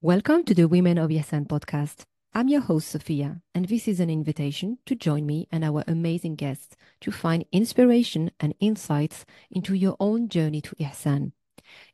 [0.00, 2.04] Welcome to the Women of Ihsan podcast.
[2.32, 6.36] I'm your host, Sofia, and this is an invitation to join me and our amazing
[6.36, 11.32] guests to find inspiration and insights into your own journey to Ihsan.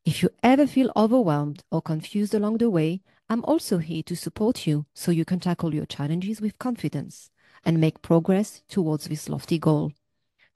[0.04, 4.66] If you ever feel overwhelmed or confused along the way, I'm also here to support
[4.66, 7.30] you so you can tackle your challenges with confidence
[7.64, 9.92] and make progress towards this lofty goal.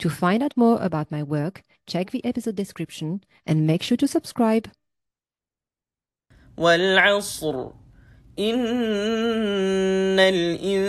[0.01, 4.07] To find out more about my work, check the episode description and make sure to
[4.07, 4.71] subscribe.
[6.59, 7.66] والعصر.
[8.38, 10.83] إن الإنسان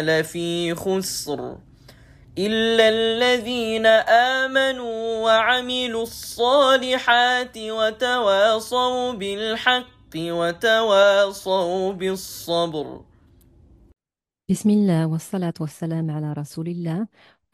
[0.00, 1.56] لفي خسر.
[2.38, 13.00] إلا الذين آمنوا وعملوا الصالحات وتواصوا بالحق وتواصوا بالصبر.
[14.50, 17.06] بسم الله والصلاة والسلام على رسول الله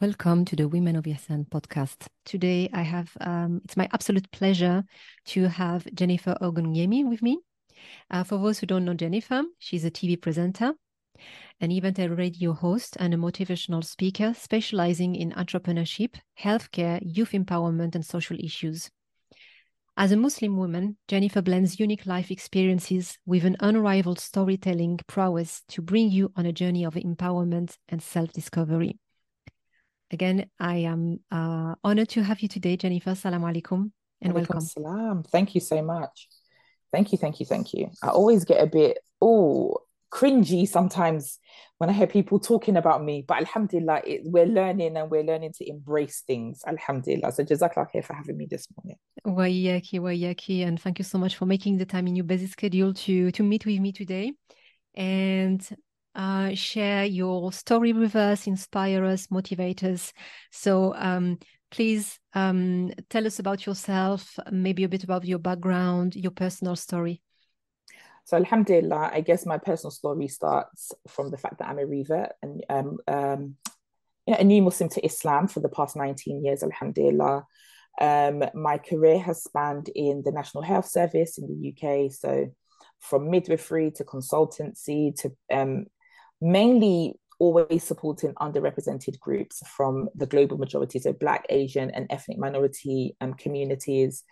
[0.02, 2.09] Welcome to the Women of Ihsan podcast.
[2.24, 4.83] Today, I have um, it's my absolute pleasure
[5.27, 7.38] to have Jennifer Ogunyemi with me.
[8.11, 10.73] Uh, for those who don't know Jennifer, she's a TV presenter,
[11.61, 17.95] an event and radio host, and a motivational speaker specializing in entrepreneurship, healthcare, youth empowerment,
[17.95, 18.91] and social issues.
[19.97, 25.80] As a Muslim woman, Jennifer blends unique life experiences with an unrivaled storytelling prowess to
[25.80, 28.98] bring you on a journey of empowerment and self discovery.
[30.12, 33.14] Again, I am uh, honored to have you today, Jennifer.
[33.14, 34.60] Salam alaikum and welcome.
[34.60, 35.22] Salam.
[35.22, 36.28] Thank you so much.
[36.92, 37.91] Thank you, thank you, thank you.
[38.02, 39.78] I always get a bit, oh,
[40.12, 41.38] cringy sometimes
[41.78, 45.55] when I hear people talking about me, but alhamdulillah, it, we're learning and we're learning
[45.55, 46.60] to embrace things.
[46.66, 47.33] Alhamdulillah.
[47.33, 48.98] So jazakallah khair for having me this morning.
[49.27, 52.92] Wayaki, wayaki, and thank you so much for making the time in your busy schedule
[52.92, 54.34] to to meet with me today.
[54.94, 55.66] And
[56.14, 60.12] uh, share your story with us, inspire us, motivate us.
[60.50, 61.38] So um,
[61.70, 67.22] please um, tell us about yourself, maybe a bit about your background, your personal story.
[68.24, 72.33] So Alhamdulillah, I guess my personal story starts from the fact that I'm a revert
[72.42, 73.56] and um, um,
[74.27, 77.45] you know, a new Muslim to Islam for the past 19 years, Alhamdulillah.
[78.01, 82.51] Um, my career has spanned in the National Health Service in the UK, so
[83.01, 85.86] from midwifery to consultancy to um,
[86.42, 93.17] mainly always supporting underrepresented groups from the global majority, so Black, Asian, and ethnic minority
[93.20, 94.25] um, communities.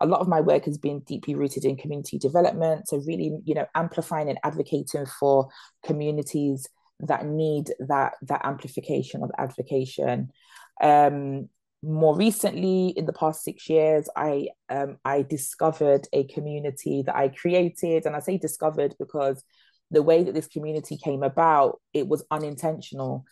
[0.00, 3.54] A lot of my work has been deeply rooted in community development, so really, you
[3.54, 5.48] know, amplifying and advocating for
[5.84, 6.66] communities
[7.00, 10.30] that need that that amplification of advocation.
[10.80, 11.48] Um,
[11.82, 17.28] more recently, in the past six years, I um, I discovered a community that I
[17.28, 19.44] created, and I say discovered because
[19.94, 23.24] the way that this community came about, it was unintentional.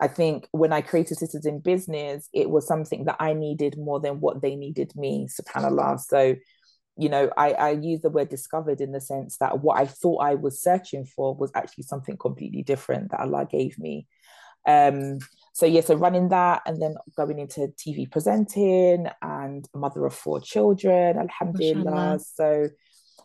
[0.00, 4.00] I think when I created Sisters in Business, it was something that I needed more
[4.00, 6.00] than what they needed me, subhanAllah.
[6.00, 6.36] So,
[6.96, 10.22] you know, I, I use the word discovered in the sense that what I thought
[10.22, 14.06] I was searching for was actually something completely different that Allah gave me.
[14.66, 15.18] Um,
[15.52, 20.40] so yeah, so running that and then going into TV presenting and mother of four
[20.40, 22.20] children, alhamdulillah.
[22.34, 22.68] So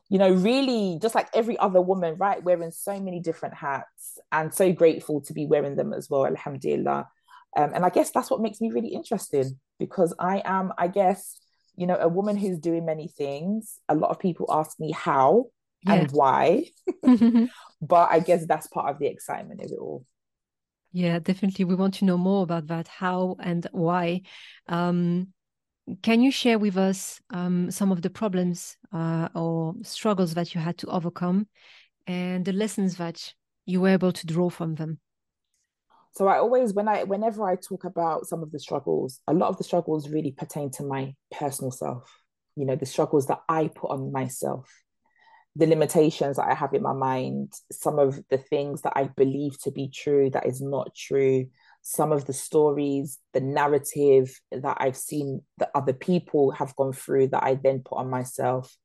[0.09, 4.53] you know, really just like every other woman, right, wearing so many different hats and
[4.53, 7.07] so grateful to be wearing them as well, alhamdulillah.
[7.57, 11.39] Um, and I guess that's what makes me really interesting because I am, I guess,
[11.75, 13.79] you know, a woman who's doing many things.
[13.89, 15.45] A lot of people ask me how
[15.83, 15.93] yeah.
[15.93, 16.65] and why,
[17.81, 20.05] but I guess that's part of the excitement of it all.
[20.91, 21.65] Yeah, definitely.
[21.65, 24.21] We want to know more about that, how and why.
[24.67, 25.33] Um,
[26.01, 30.61] can you share with us um, some of the problems uh, or struggles that you
[30.61, 31.47] had to overcome
[32.07, 33.33] and the lessons that
[33.65, 34.99] you were able to draw from them?
[36.13, 39.49] So I always, when I, whenever I talk about some of the struggles, a lot
[39.49, 42.09] of the struggles really pertain to my personal self.
[42.55, 44.71] You know, the struggles that I put on myself,
[45.57, 49.59] the limitations that I have in my mind, some of the things that I believe
[49.63, 51.47] to be true that is not true,
[51.87, 57.27] some of the stories, the narrative that I've seen that other people have gone through
[57.27, 58.75] that I then put on myself.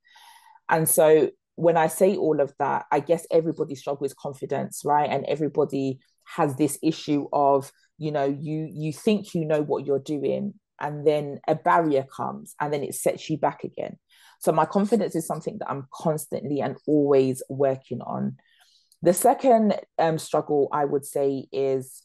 [0.68, 5.08] And so when I say all of that, I guess everybody struggles with confidence, right?
[5.08, 5.98] And everybody
[6.36, 11.06] has this issue of, you know, you you think you know what you're doing, and
[11.06, 13.96] then a barrier comes and then it sets you back again.
[14.40, 18.36] So my confidence is something that I'm constantly and always working on.
[19.00, 22.02] The second um, struggle I would say is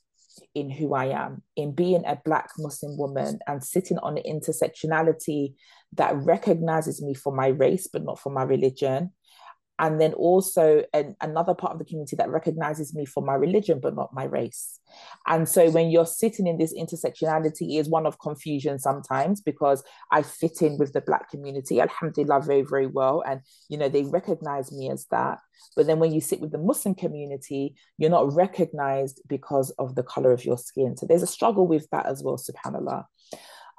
[0.54, 5.56] in who I am, in being a Black Muslim woman and sitting on the intersectionality
[5.94, 9.12] that recognizes me for my race, but not for my religion.
[9.77, 13.80] And then also an, another part of the community that recognizes me for my religion
[13.81, 14.80] but not my race.
[15.27, 20.22] And so when you're sitting in this intersectionality is one of confusion sometimes because i
[20.22, 23.24] fit in with the black community alhamdulillah very very well.
[23.27, 25.39] And you know they recognize me as that.
[25.75, 30.04] But then when you sit with the muslim community you're not recognized because of the
[30.04, 30.95] color of your skin.
[30.95, 33.06] So there's a struggle with that as well subhanallah.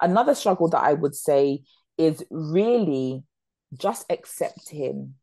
[0.00, 1.62] Another struggle that i would say
[1.96, 3.22] is really
[3.74, 5.14] just accepting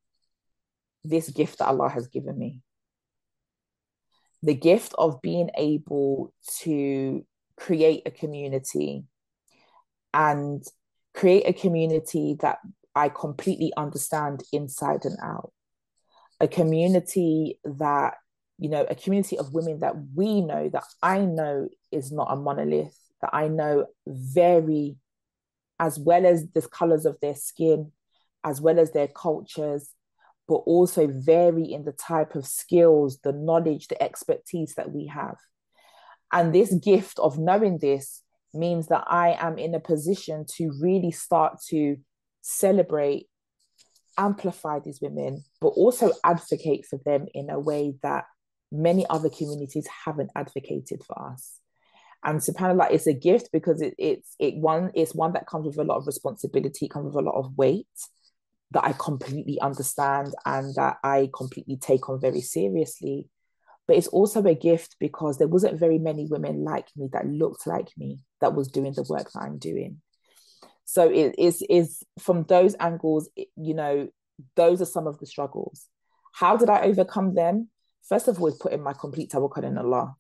[1.03, 2.61] this gift that Allah has given me.
[4.41, 9.05] The gift of being able to create a community
[10.13, 10.63] and
[11.13, 12.59] create a community that
[12.95, 15.51] I completely understand inside and out.
[16.39, 18.15] A community that,
[18.57, 22.35] you know, a community of women that we know, that I know is not a
[22.35, 24.97] monolith, that I know vary
[25.79, 27.91] as well as the colors of their skin,
[28.43, 29.89] as well as their cultures,
[30.47, 35.37] but also vary in the type of skills, the knowledge, the expertise that we have.
[36.31, 38.21] And this gift of knowing this
[38.53, 41.97] means that I am in a position to really start to
[42.41, 43.27] celebrate,
[44.17, 48.25] amplify these women, but also advocate for them in a way that
[48.71, 51.59] many other communities haven't advocated for us.
[52.25, 55.77] And subhanAllah, it's a gift because it, it's it one it's one that comes with
[55.77, 57.87] a lot of responsibility, comes with a lot of weight
[58.73, 63.27] that I completely understand and that I completely take on very seriously.
[63.87, 67.67] But it's also a gift because there wasn't very many women like me that looked
[67.67, 70.01] like me that was doing the work that I'm doing.
[70.85, 74.09] So it is is from those angles, you know,
[74.55, 75.87] those are some of the struggles.
[76.33, 77.69] How did I overcome them?
[78.07, 80.15] First of all, is putting my complete tawakkul in Allah.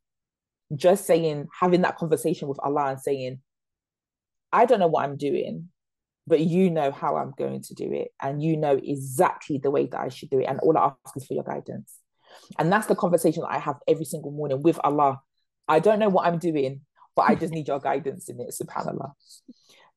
[0.75, 3.41] Just saying, having that conversation with Allah and saying,
[4.51, 5.69] I don't know what I'm doing,
[6.25, 9.87] but you know how I'm going to do it, and you know exactly the way
[9.87, 10.45] that I should do it.
[10.45, 11.99] And all I ask is for your guidance.
[12.57, 15.21] And that's the conversation I have every single morning with Allah.
[15.67, 16.81] I don't know what I'm doing,
[17.15, 19.11] but I just need your guidance in it, subhanAllah.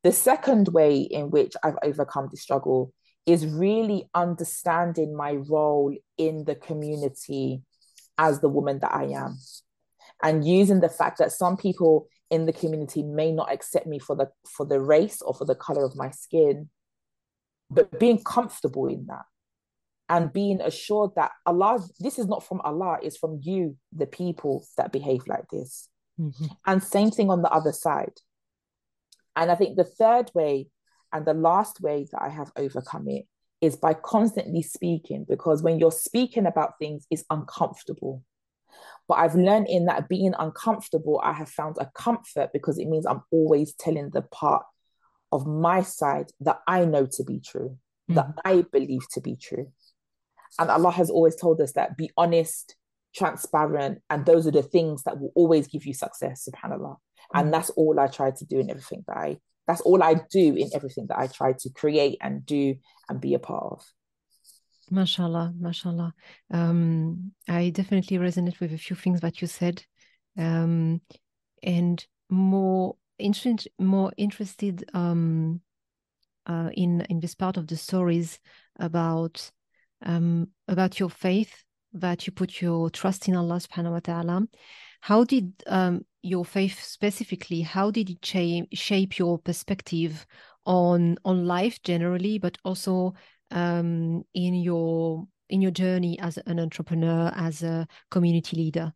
[0.02, 2.92] The second way in which I've overcome the struggle
[3.24, 7.62] is really understanding my role in the community
[8.18, 9.38] as the woman that I am.
[10.22, 14.16] And using the fact that some people in the community may not accept me for
[14.16, 16.68] the for the race or for the color of my skin.
[17.70, 19.24] But being comfortable in that
[20.08, 24.64] and being assured that Allah this is not from Allah it's from you the people
[24.76, 25.88] that behave like this.
[26.18, 26.46] Mm-hmm.
[26.66, 28.14] and same thing on the other side.
[29.34, 30.68] And I think the third way
[31.12, 33.26] and the last way that I have overcome it
[33.60, 38.22] is by constantly speaking because when you're speaking about things it's uncomfortable
[39.08, 43.06] but I've learned in that being uncomfortable, I have found a comfort because it means
[43.06, 44.64] I'm always telling the part
[45.32, 47.78] of my side that I know to be true,
[48.10, 48.14] mm-hmm.
[48.14, 49.70] that I believe to be true.
[50.58, 52.76] And Allah has always told us that be honest,
[53.14, 56.96] transparent, and those are the things that will always give you success, subhanAllah.
[56.96, 57.38] Mm-hmm.
[57.38, 60.54] And that's all I try to do in everything that I that's all I do
[60.54, 62.76] in everything that I try to create and do
[63.08, 63.84] and be a part of.
[64.90, 66.14] Mashallah, mashallah.
[66.50, 69.84] Um, I definitely resonate with a few things that you said,
[70.38, 71.00] um,
[71.62, 75.60] and more interested, more interested um,
[76.46, 78.38] uh, in in this part of the stories
[78.78, 79.50] about
[80.04, 84.46] um, about your faith that you put your trust in Allah Subhanahu wa Taala.
[85.00, 87.62] How did um, your faith specifically?
[87.62, 90.26] How did it shape shape your perspective
[90.64, 93.14] on on life generally, but also
[93.50, 98.92] um, in your in your journey as an entrepreneur, as a community leader?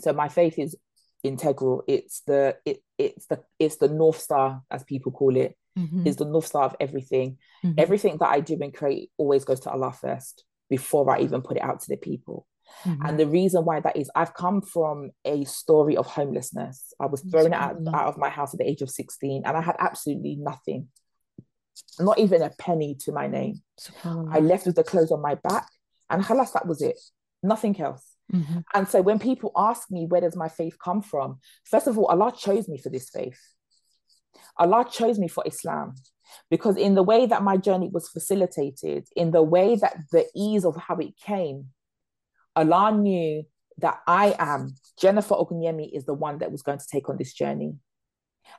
[0.00, 0.76] So my faith is
[1.22, 1.84] integral.
[1.86, 5.56] It's the it it's the it's the north star, as people call it.
[5.78, 6.06] Mm-hmm.
[6.06, 7.38] Is the north star of everything.
[7.64, 7.78] Mm-hmm.
[7.78, 11.56] Everything that I do and create always goes to Allah first before I even put
[11.56, 12.46] it out to the people.
[12.84, 13.06] Mm-hmm.
[13.06, 16.92] And the reason why that is, I've come from a story of homelessness.
[17.00, 19.60] I was thrown out, out of my house at the age of 16 and I
[19.60, 20.88] had absolutely nothing
[21.98, 23.62] not even a penny to my name.
[24.04, 25.68] I left with the clothes on my back,
[26.10, 26.98] and halas, that was it.
[27.42, 28.04] Nothing else.
[28.32, 28.58] Mm-hmm.
[28.74, 32.06] And so when people ask me where does my faith come from, first of all,
[32.06, 33.38] Allah chose me for this faith.
[34.56, 35.94] Allah chose me for Islam
[36.50, 40.64] because in the way that my journey was facilitated, in the way that the ease
[40.64, 41.66] of how it came,
[42.56, 43.44] Allah knew
[43.78, 47.32] that I am Jennifer Ogunyemi is the one that was going to take on this
[47.32, 47.74] journey.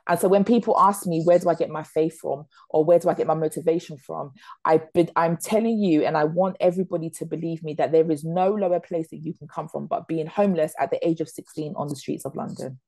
[0.08, 2.44] And so when people ask me, where do I get my faith from?
[2.68, 4.32] Or where do I get my motivation from?
[4.64, 4.82] I,
[5.16, 8.80] I'm telling you, and I want everybody to believe me that there is no lower
[8.80, 11.88] place that you can come from but being homeless at the age of 16 on
[11.88, 12.80] the streets of London.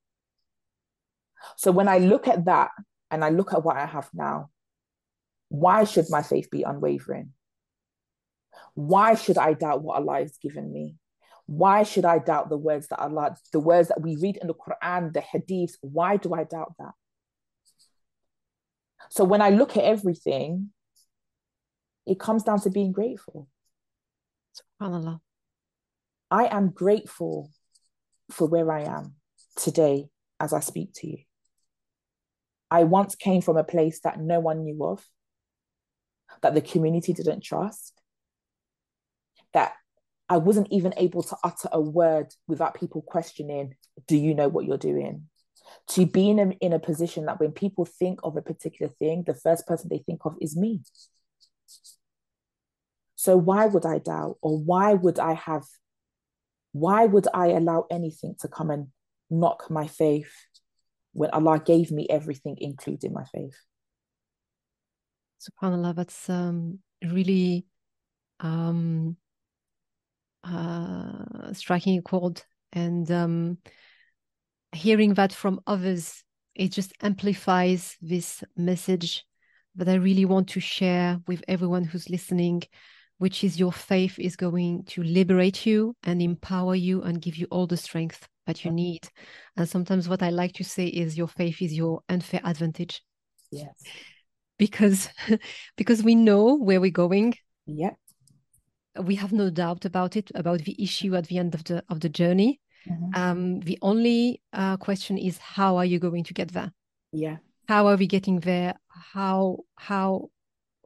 [1.56, 2.70] So when I look at that
[3.10, 4.50] and I look at what I have now,
[5.48, 7.32] why should my faith be unwavering?
[8.74, 10.96] Why should I doubt what Allah has given me?
[11.46, 14.54] Why should I doubt the words that Allah, the words that we read in the
[14.54, 15.74] Quran, the Hadiths?
[15.80, 16.92] Why do I doubt that?
[19.10, 20.70] So when I look at everything,
[22.04, 23.48] it comes down to being grateful.
[24.80, 25.20] SubhanAllah.
[26.30, 27.52] I am grateful
[28.30, 29.14] for where I am
[29.56, 30.08] today
[30.40, 31.18] as I speak to you.
[32.70, 35.04] I once came from a place that no one knew of,
[36.42, 37.92] that the community didn't trust,
[39.52, 39.74] that
[40.28, 43.74] I wasn't even able to utter a word without people questioning,
[44.08, 45.28] Do you know what you're doing?
[45.90, 49.24] To be in a, in a position that when people think of a particular thing,
[49.24, 50.82] the first person they think of is me.
[53.14, 54.36] So why would I doubt?
[54.42, 55.64] Or why would I have,
[56.72, 58.88] why would I allow anything to come and
[59.30, 60.32] knock my faith
[61.12, 63.56] when Allah gave me everything, including my faith?
[65.40, 67.66] SubhanAllah, that's um, really
[68.40, 69.16] um,
[70.46, 72.42] uh, striking a chord.
[72.72, 73.58] And um,
[74.72, 76.22] hearing that from others,
[76.54, 79.24] it just amplifies this message
[79.76, 82.62] that I really want to share with everyone who's listening,
[83.18, 87.46] which is your faith is going to liberate you and empower you and give you
[87.50, 89.08] all the strength that you need.
[89.56, 93.02] And sometimes what I like to say is your faith is your unfair advantage.
[93.50, 93.74] Yes.
[94.58, 95.08] Because
[95.76, 97.34] because we know where we're going.
[97.66, 97.90] Yeah
[99.02, 102.00] we have no doubt about it about the issue at the end of the of
[102.00, 102.60] the journey.
[102.88, 103.20] Mm-hmm.
[103.20, 106.72] um, the only uh, question is how are you going to get there?
[107.12, 107.38] Yeah.
[107.68, 108.74] How are we getting there?
[108.88, 110.30] How how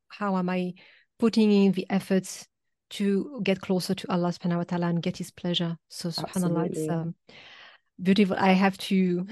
[0.08, 0.72] how am i
[1.18, 2.46] putting in the efforts
[2.90, 5.76] to get closer to allah subhanahu wa ta'ala and get his pleasure?
[5.88, 6.82] So subhanallah Absolutely.
[6.82, 7.14] it's um,
[8.02, 8.36] beautiful.
[8.38, 9.26] I have to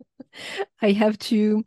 [0.82, 1.64] i have to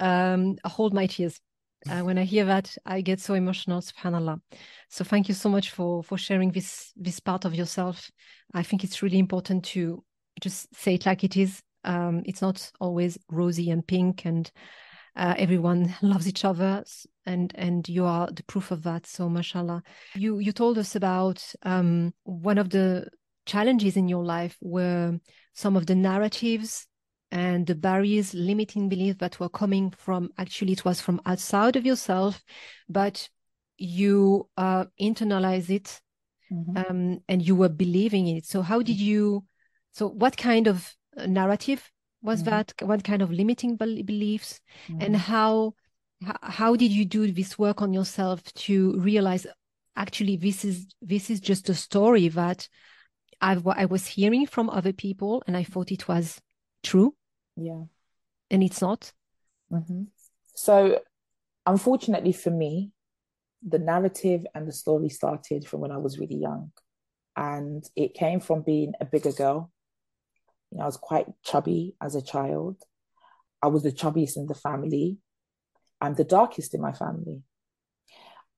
[0.00, 1.40] um, hold my tears
[1.88, 4.40] uh, when I hear that, I get so emotional, subhanallah.
[4.88, 8.10] So thank you so much for for sharing this this part of yourself.
[8.54, 10.04] I think it's really important to
[10.40, 11.62] just say it like it is.
[11.84, 14.50] Um, it's not always rosy and pink, and
[15.16, 16.84] uh, everyone loves each other,
[17.26, 19.06] and and you are the proof of that.
[19.06, 19.82] So, mashallah,
[20.14, 23.08] you you told us about um, one of the
[23.44, 25.18] challenges in your life were
[25.54, 26.86] some of the narratives
[27.32, 31.86] and the barriers limiting belief that were coming from actually it was from outside of
[31.86, 32.44] yourself
[32.88, 33.28] but
[33.78, 36.00] you uh, internalize it
[36.52, 36.76] mm-hmm.
[36.76, 39.44] um, and you were believing in it so how did you
[39.92, 42.50] so what kind of uh, narrative was mm-hmm.
[42.50, 45.00] that what kind of limiting beliefs mm-hmm.
[45.00, 45.72] and how
[46.42, 49.46] how did you do this work on yourself to realize
[49.96, 52.68] actually this is this is just a story that
[53.40, 56.40] i I was hearing from other people and I thought it was
[56.84, 57.14] true
[57.56, 57.82] yeah.
[58.50, 59.12] And it's not.
[59.72, 60.04] Mm-hmm.
[60.54, 61.00] So,
[61.66, 62.92] unfortunately for me,
[63.66, 66.72] the narrative and the story started from when I was really young.
[67.36, 69.70] And it came from being a bigger girl.
[70.70, 72.82] You know, I was quite chubby as a child.
[73.62, 75.18] I was the chubbiest in the family.
[76.00, 77.42] I'm the darkest in my family.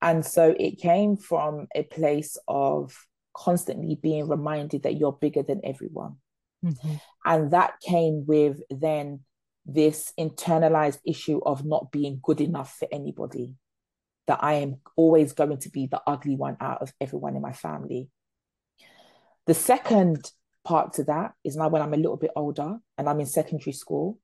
[0.00, 2.96] And so it came from a place of
[3.34, 6.16] constantly being reminded that you're bigger than everyone.
[6.64, 6.94] Mm-hmm.
[7.24, 9.20] And that came with then
[9.66, 13.56] this internalized issue of not being good enough for anybody,
[14.26, 17.52] that I am always going to be the ugly one out of everyone in my
[17.52, 18.08] family.
[19.46, 20.30] The second
[20.64, 23.72] part to that is now when I'm a little bit older and I'm in secondary
[23.72, 24.18] school.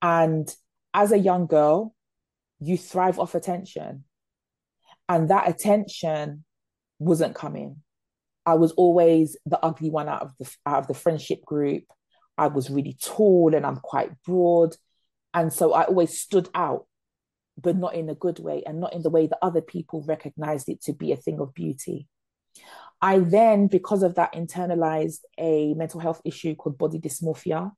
[0.00, 0.52] And
[0.94, 1.94] as a young girl,
[2.60, 4.04] you thrive off attention.
[5.08, 6.44] And that attention
[6.98, 7.82] wasn't coming.
[8.44, 11.84] I was always the ugly one out of the out of the friendship group.
[12.36, 14.74] I was really tall and I'm quite broad.
[15.34, 16.86] And so I always stood out,
[17.60, 20.68] but not in a good way and not in the way that other people recognized
[20.68, 22.08] it to be a thing of beauty.
[23.00, 27.72] I then, because of that, internalized a mental health issue called body dysmorphia,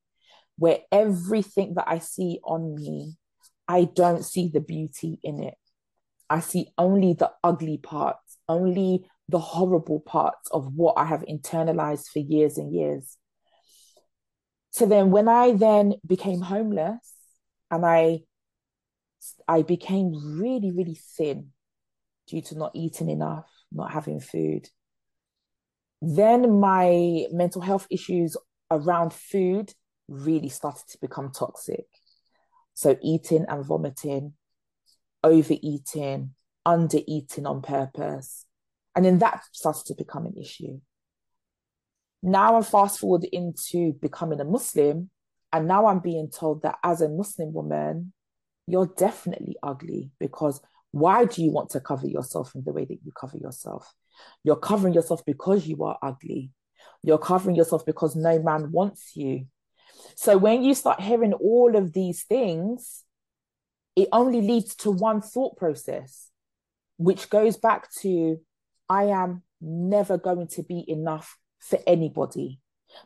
[0.57, 3.17] where everything that I see on me,
[3.67, 5.57] I don't see the beauty in it.
[6.29, 12.09] I see only the ugly parts, only the horrible parts of what I have internalized
[12.13, 13.17] for years and years.
[14.71, 17.13] So then when I then became homeless
[17.71, 18.21] and I
[19.49, 21.53] I became really, really thin
[22.27, 24.69] due to not eating enough, not having food.
[26.03, 28.37] Then my mental health issues
[28.71, 29.73] around food
[30.09, 31.87] really started to become toxic.
[32.75, 34.35] So eating and vomiting,
[35.23, 36.35] overeating,
[36.67, 38.47] undereating on purpose,
[38.95, 40.81] and then that started to become an issue.
[42.23, 45.11] Now I'm fast forward into becoming a Muslim,
[45.53, 48.13] and now I'm being told that as a Muslim woman,
[48.67, 50.61] you're definitely ugly because
[50.95, 53.93] Why do you want to cover yourself in the way that you cover yourself?
[54.45, 56.53] You're covering yourself because you are ugly.
[57.03, 59.47] You're covering yourself because no man wants you.
[60.15, 63.03] So when you start hearing all of these things,
[63.97, 66.31] it only leads to one thought process,
[66.97, 68.39] which goes back to
[68.89, 72.61] I am never going to be enough for anybody.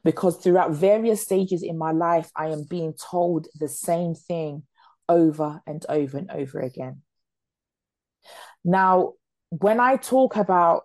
[0.04, 4.64] Because throughout various stages in my life, I am being told the same thing
[5.08, 7.02] over and over and over again.
[8.64, 9.14] Now,
[9.48, 10.82] when I talk about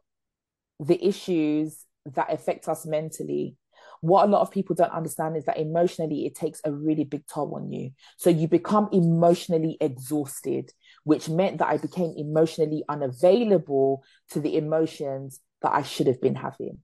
[0.80, 3.58] the issues that affect us mentally,
[4.02, 7.26] what a lot of people don't understand is that emotionally it takes a really big
[7.26, 7.92] toll on you.
[8.18, 10.72] So you become emotionally exhausted,
[11.03, 16.36] which meant that I became emotionally unavailable to the emotions that I should have been
[16.36, 16.79] having.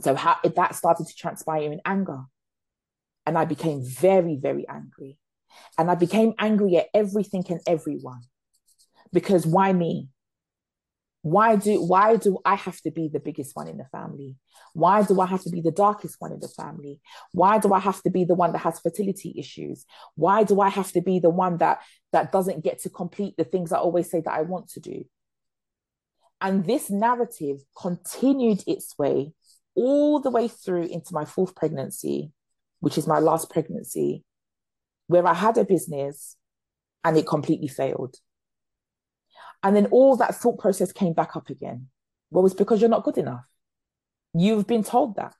[0.00, 2.22] So how that started to transpire in anger.
[3.26, 5.18] And I became very, very angry.
[5.78, 8.22] And I became angry at everything and everyone.
[9.12, 10.08] Because why me?
[11.24, 14.36] Why do why do I have to be the biggest one in the family?
[14.74, 17.00] Why do I have to be the darkest one in the family?
[17.32, 19.86] Why do I have to be the one that has fertility issues?
[20.16, 21.80] Why do I have to be the one that
[22.12, 25.06] that doesn't get to complete the things I always say that I want to do?
[26.42, 29.32] And this narrative continued its way
[29.74, 32.32] all the way through into my fourth pregnancy,
[32.80, 34.24] which is my last pregnancy,
[35.06, 36.36] where I had a business
[37.02, 38.16] and it completely failed.
[39.64, 41.88] And then all that thought process came back up again.
[42.30, 43.44] Well, it's because you're not good enough.
[44.34, 45.34] You've been told that.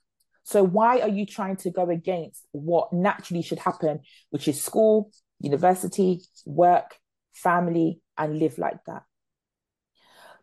[0.45, 4.01] So why are you trying to go against what naturally should happen,
[4.31, 6.97] which is school, university, work,
[7.35, 9.03] family, and live like that?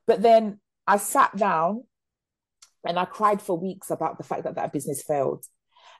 [0.05, 1.83] But then I sat down
[2.85, 5.45] and I cried for weeks about the fact that that business failed.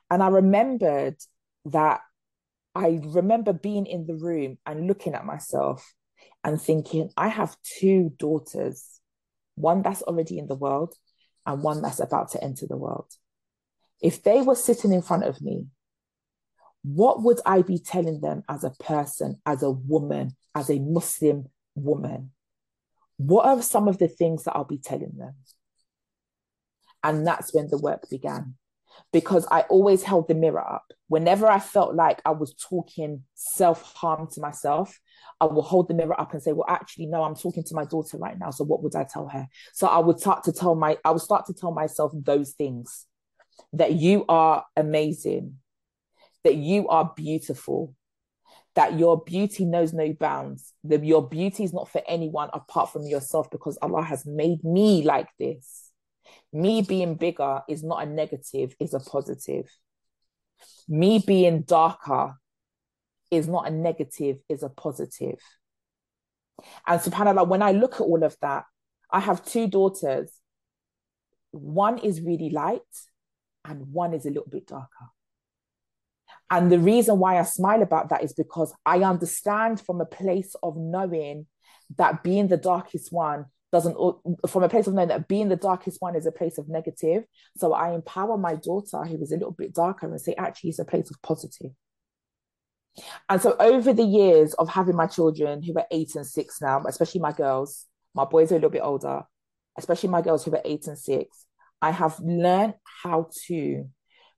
[0.08, 1.16] And I remembered
[1.66, 2.00] that
[2.74, 5.94] I remember being in the room and looking at myself
[6.44, 9.00] and thinking, I have two daughters,
[9.54, 10.94] one that's already in the world
[11.46, 13.10] and one that's about to enter the world.
[14.00, 15.66] If they were sitting in front of me,
[16.82, 21.46] what would I be telling them as a person, as a woman, as a Muslim
[21.76, 22.32] woman?
[23.18, 25.34] What are some of the things that I'll be telling them?
[27.04, 28.56] And that's when the work began
[29.12, 30.92] because I always held the mirror up.
[31.08, 34.98] Whenever I felt like I was talking self harm to myself,
[35.40, 37.84] I will hold the mirror up and say, well, actually, no, I'm talking to my
[37.84, 38.50] daughter right now.
[38.50, 39.46] So what would I tell her?
[39.72, 43.06] So I would start to tell my, I would start to tell myself those things
[43.72, 45.56] that you are amazing,
[46.44, 47.94] that you are beautiful,
[48.74, 53.06] that your beauty knows no bounds, that your beauty is not for anyone apart from
[53.06, 55.91] yourself because Allah has made me like this.
[56.52, 59.68] Me being bigger is not a negative, is a positive.
[60.88, 62.34] Me being darker
[63.30, 65.38] is not a negative, is a positive.
[66.86, 68.64] And subhanAllah, when I look at all of that,
[69.10, 70.30] I have two daughters.
[71.50, 72.80] One is really light
[73.64, 75.06] and one is a little bit darker.
[76.50, 80.54] And the reason why I smile about that is because I understand from a place
[80.62, 81.46] of knowing
[81.96, 83.96] that being the darkest one doesn't
[84.48, 87.24] from a place of knowing that being the darkest one is a place of negative
[87.56, 90.78] so i empower my daughter who is a little bit darker and say actually it's
[90.78, 91.70] a place of positive.
[93.28, 96.82] and so over the years of having my children who are eight and six now,
[96.86, 99.22] especially my girls, my boys are a little bit older,
[99.78, 101.46] especially my girls who are eight and six,
[101.80, 103.88] I have learned how to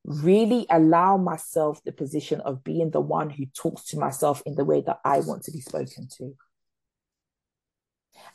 [0.05, 4.65] really allow myself the position of being the one who talks to myself in the
[4.65, 6.37] way that I want to be spoken to.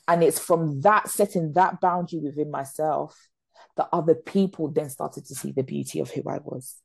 [0.08, 3.18] And it's from that setting that boundary within myself
[3.78, 6.82] that other people then started to see the beauty of who I was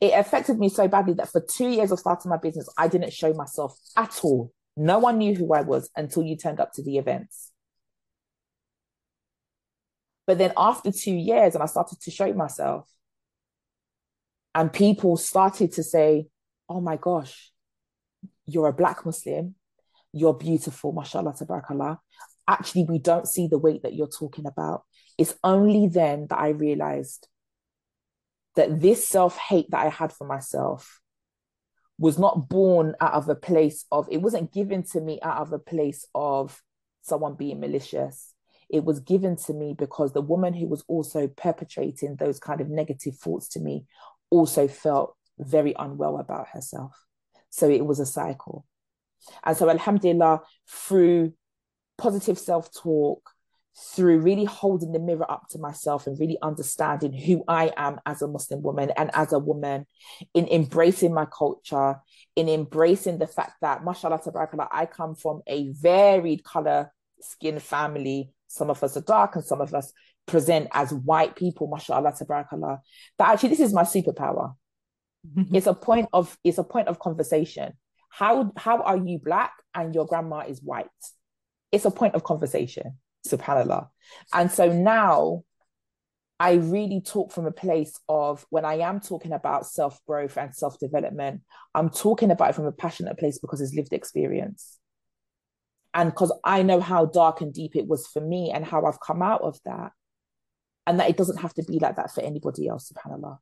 [0.00, 3.12] it affected me so badly that for two years of starting my business, I didn't
[3.12, 4.52] show myself at all.
[4.76, 7.50] No one knew who I was until you turned up to the events.
[10.26, 12.88] But then after two years, and I started to show myself,
[14.54, 16.28] and people started to say,
[16.68, 17.52] Oh my gosh,
[18.46, 19.54] you're a black Muslim,
[20.14, 21.98] you're beautiful, mashallah, tabarakallah.
[22.46, 24.84] Actually, we don't see the weight that you're talking about.
[25.18, 27.26] It's only then that I realized
[28.54, 31.00] that this self hate that I had for myself
[31.98, 35.52] was not born out of a place of, it wasn't given to me out of
[35.52, 36.60] a place of
[37.02, 38.34] someone being malicious.
[38.68, 42.68] It was given to me because the woman who was also perpetrating those kind of
[42.68, 43.86] negative thoughts to me
[44.30, 47.04] also felt very unwell about herself.
[47.50, 48.64] So it was a cycle.
[49.42, 51.32] And so, Alhamdulillah, through
[51.98, 53.30] positive self talk,
[53.76, 58.22] through really holding the mirror up to myself and really understanding who I am as
[58.22, 59.86] a Muslim woman and as a woman,
[60.32, 61.96] in embracing my culture,
[62.36, 68.30] in embracing the fact that, mashallah, tabarakallah, I come from a varied color skin family.
[68.46, 69.92] Some of us are dark and some of us
[70.26, 72.78] present as white people, mashallah, tabarakallah.
[73.18, 74.54] That actually, this is my superpower.
[75.52, 77.72] It's a point of it's a point of conversation.
[78.16, 80.86] How how are you black and your grandma is white?
[81.72, 83.88] It's a point of conversation subhanallah.
[84.32, 85.42] And so now
[86.40, 91.40] i really talk from a place of when i am talking about self-growth and self-development
[91.76, 94.78] i'm talking about it from a passionate place because it's lived experience.
[95.94, 99.00] And because i know how dark and deep it was for me and how i've
[99.00, 99.92] come out of that.
[100.86, 103.38] And that it doesn't have to be like that for anybody else subhanallah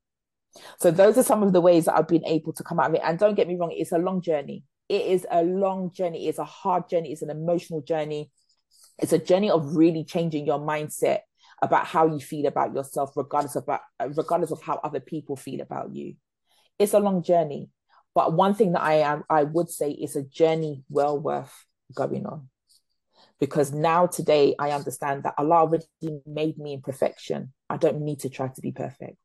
[0.79, 2.95] so those are some of the ways that i've been able to come out of
[2.95, 3.01] it.
[3.03, 4.63] And don't get me wrong it's a long journey.
[4.89, 6.27] It is a long journey.
[6.27, 7.11] It's a hard journey.
[7.11, 8.31] It's an emotional journey.
[8.99, 11.19] It's a journey of really changing your mindset
[11.61, 13.67] about how you feel about yourself regardless of
[14.15, 16.15] regardless of how other people feel about you.
[16.77, 17.69] It's a long journey.
[18.13, 22.25] But one thing that i am i would say is a journey well worth going
[22.25, 22.49] on.
[23.39, 25.85] Because now today i understand that allah already
[26.27, 27.53] made me in perfection.
[27.69, 29.17] I don't need to try to be perfect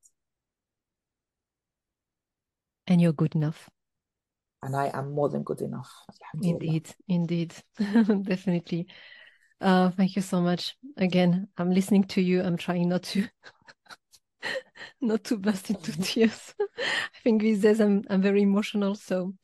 [2.88, 3.70] and you're good enough
[4.62, 5.90] and i am more than good enough
[6.42, 7.54] indeed indeed
[8.22, 8.86] definitely
[9.60, 10.76] uh, thank you so much.
[10.96, 12.42] Again, I'm listening to you.
[12.42, 13.26] I'm trying not to
[15.00, 16.54] not to burst into tears.
[16.78, 18.94] I think these days I'm I'm very emotional.
[18.94, 19.34] So,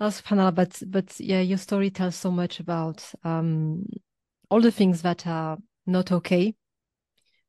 [0.00, 3.86] subhanallah, but but yeah, your story tells so much about um,
[4.50, 6.54] all the things that are not okay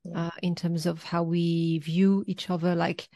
[0.04, 0.28] yeah.
[0.28, 3.08] uh, in terms of how we view each other, like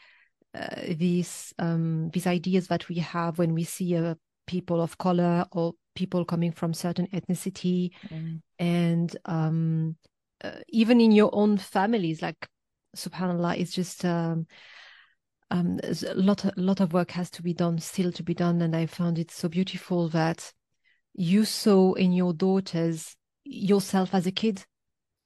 [0.54, 5.74] these um, these ideas that we have when we see a people of color or
[5.96, 8.42] people coming from certain ethnicity mm.
[8.60, 9.96] and um,
[10.44, 12.48] uh, even in your own families like
[12.96, 14.46] subhanallah it's just um,
[15.52, 18.62] um, a lot a lot of work has to be done still to be done
[18.62, 20.52] and i found it so beautiful that
[21.14, 24.64] you saw in your daughters yourself as a kid.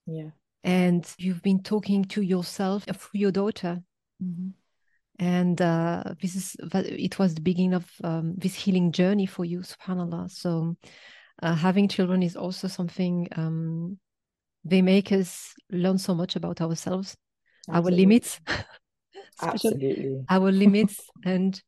[0.08, 0.30] Yeah.
[0.64, 3.84] And you've been talking to yourself through your daughter.
[4.24, 4.50] Mm-hmm
[5.20, 9.60] and uh, this is it was the beginning of um, this healing journey for you
[9.60, 10.76] subhanallah so
[11.42, 13.98] uh, having children is also something um,
[14.64, 17.16] they make us learn so much about ourselves
[17.70, 17.92] Absolutely.
[17.92, 18.40] our limits
[19.42, 20.26] Absolutely.
[20.30, 21.62] our limits and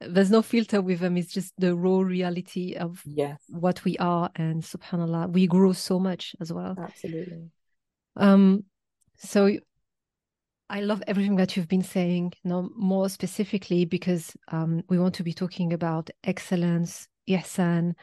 [0.00, 3.42] there's no filter with them it's just the raw reality of yes.
[3.48, 7.50] what we are and subhanallah we grow so much as well absolutely
[8.16, 8.64] um
[9.16, 9.50] so
[10.74, 15.22] I love everything that you've been saying, you more specifically because um, we want to
[15.22, 17.94] be talking about excellence, ihsan.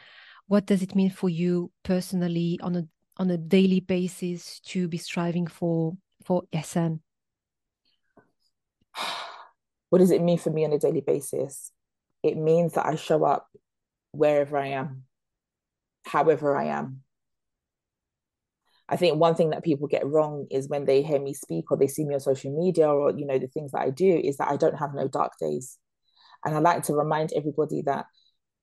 [0.46, 4.96] What does it mean for you personally on a on a daily basis to be
[4.96, 7.00] striving for for ihsan?
[9.90, 11.72] What does it mean for me on a daily basis?
[12.22, 13.48] It means that I show up
[14.12, 15.02] wherever I am,
[16.06, 17.02] however I am,
[18.92, 21.78] I think one thing that people get wrong is when they hear me speak or
[21.78, 24.36] they see me on social media or you know the things that I do is
[24.36, 25.78] that I don't have no dark days.
[26.44, 28.04] And I like to remind everybody that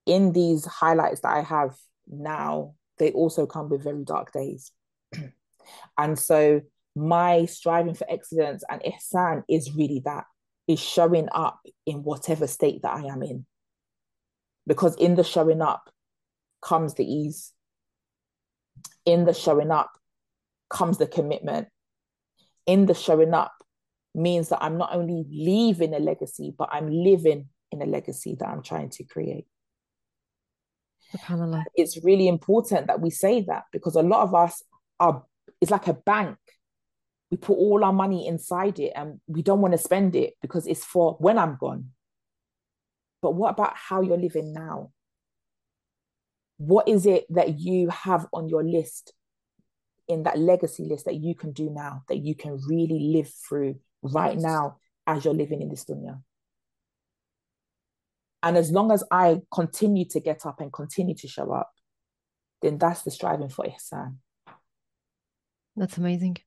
[0.06, 1.76] in these highlights that I have
[2.08, 4.72] now, they also come with very dark days.
[5.98, 6.62] and so
[6.96, 10.26] my striving for excellence and ihsan is really that
[10.68, 13.48] is showing up in whatever state that I am in.
[14.68, 15.90] Because in the showing up
[16.62, 17.52] comes the ease.
[19.06, 19.90] In the showing up
[20.70, 21.68] comes the commitment.
[22.66, 23.54] In the showing up
[24.14, 28.48] means that I'm not only leaving a legacy, but I'm living in a legacy that
[28.48, 29.46] I'm trying to create.
[31.16, 31.64] SubhanAllah.
[31.76, 34.64] It's really important that we say that because a lot of us
[35.00, 35.24] are,
[35.60, 36.38] it's like a bank.
[37.32, 40.66] We put all our money inside it and we don't want to spend it because
[40.68, 41.90] it's for when I'm gone.
[43.22, 44.92] But what about how you're living now?
[46.58, 49.14] What is it that you have on your list
[50.10, 53.80] in that legacy list that you can do now, that you can really live through
[54.02, 56.20] right now as you're living in this dunya.
[58.42, 61.72] And as long as I continue to get up and continue to show up,
[62.62, 64.16] then that's the striving for ihsan.
[65.76, 66.38] That's amazing.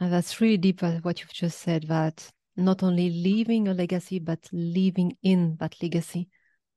[0.00, 4.18] And that's really deep uh, what you've just said that not only leaving a legacy,
[4.18, 6.28] but living in that legacy.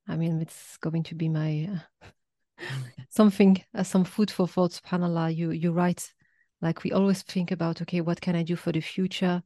[0.07, 2.07] I mean, it's going to be my uh,
[3.09, 6.11] something uh, some food for thought subhanallah you you write
[6.61, 9.41] like we always think about okay what can i do for the future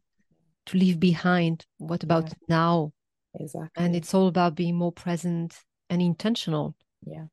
[0.65, 2.34] to leave behind what about yeah.
[2.48, 2.91] now
[3.36, 5.56] exactly and it's all about being more present
[5.89, 7.26] and intentional yeah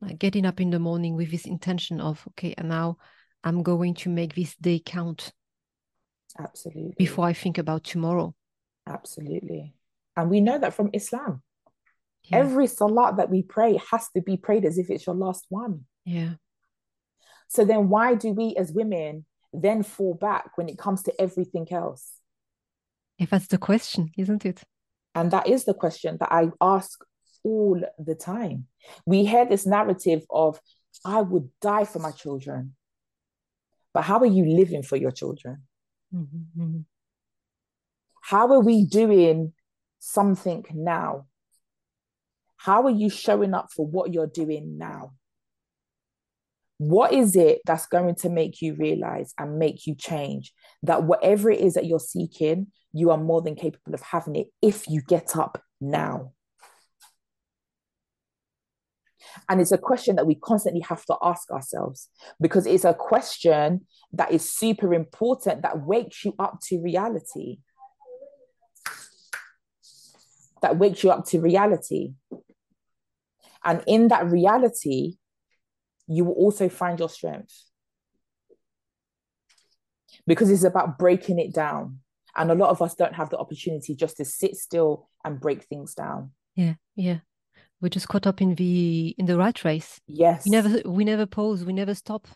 [0.00, 2.96] like getting up in the morning with this intention of okay and now
[3.42, 5.32] I'm going to make this day count.
[6.38, 6.94] Absolutely.
[6.98, 8.34] Before I think about tomorrow.
[8.86, 9.74] Absolutely.
[10.16, 11.42] And we know that from Islam.
[12.30, 12.38] Yeah.
[12.38, 15.84] Every salat that we pray has to be prayed as if it's your last one.
[16.04, 16.34] Yeah.
[17.48, 21.66] So then why do we as women then fall back when it comes to everything
[21.72, 22.12] else?
[23.18, 24.62] If that's the question, isn't it?
[25.14, 27.00] And that is the question that I ask
[27.42, 28.66] all the time.
[29.04, 30.60] We hear this narrative of,
[31.04, 32.76] I would die for my children.
[33.92, 35.62] But how are you living for your children?
[36.14, 36.80] Mm-hmm.
[38.22, 39.52] How are we doing
[39.98, 41.26] something now?
[42.62, 45.12] How are you showing up for what you're doing now?
[46.76, 51.50] What is it that's going to make you realize and make you change that whatever
[51.50, 55.00] it is that you're seeking, you are more than capable of having it if you
[55.00, 56.32] get up now?
[59.48, 62.10] And it's a question that we constantly have to ask ourselves
[62.42, 67.60] because it's a question that is super important that wakes you up to reality.
[70.60, 72.12] That wakes you up to reality.
[73.64, 75.16] And in that reality,
[76.06, 77.54] you will also find your strength.
[80.26, 82.00] Because it's about breaking it down.
[82.36, 85.64] And a lot of us don't have the opportunity just to sit still and break
[85.64, 86.30] things down.
[86.54, 87.18] Yeah, yeah
[87.80, 91.26] we're just caught up in the in the rat race yes we never we never
[91.26, 92.28] pause we never stop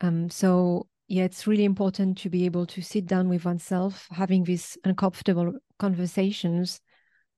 [0.00, 4.44] um so yeah it's really important to be able to sit down with oneself having
[4.44, 6.80] these uncomfortable conversations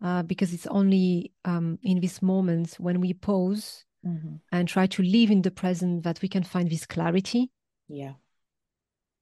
[0.03, 4.37] uh, because it's only um, in these moments when we pause mm-hmm.
[4.53, 7.51] and try to live in the present that we can find this clarity
[7.89, 8.13] yeah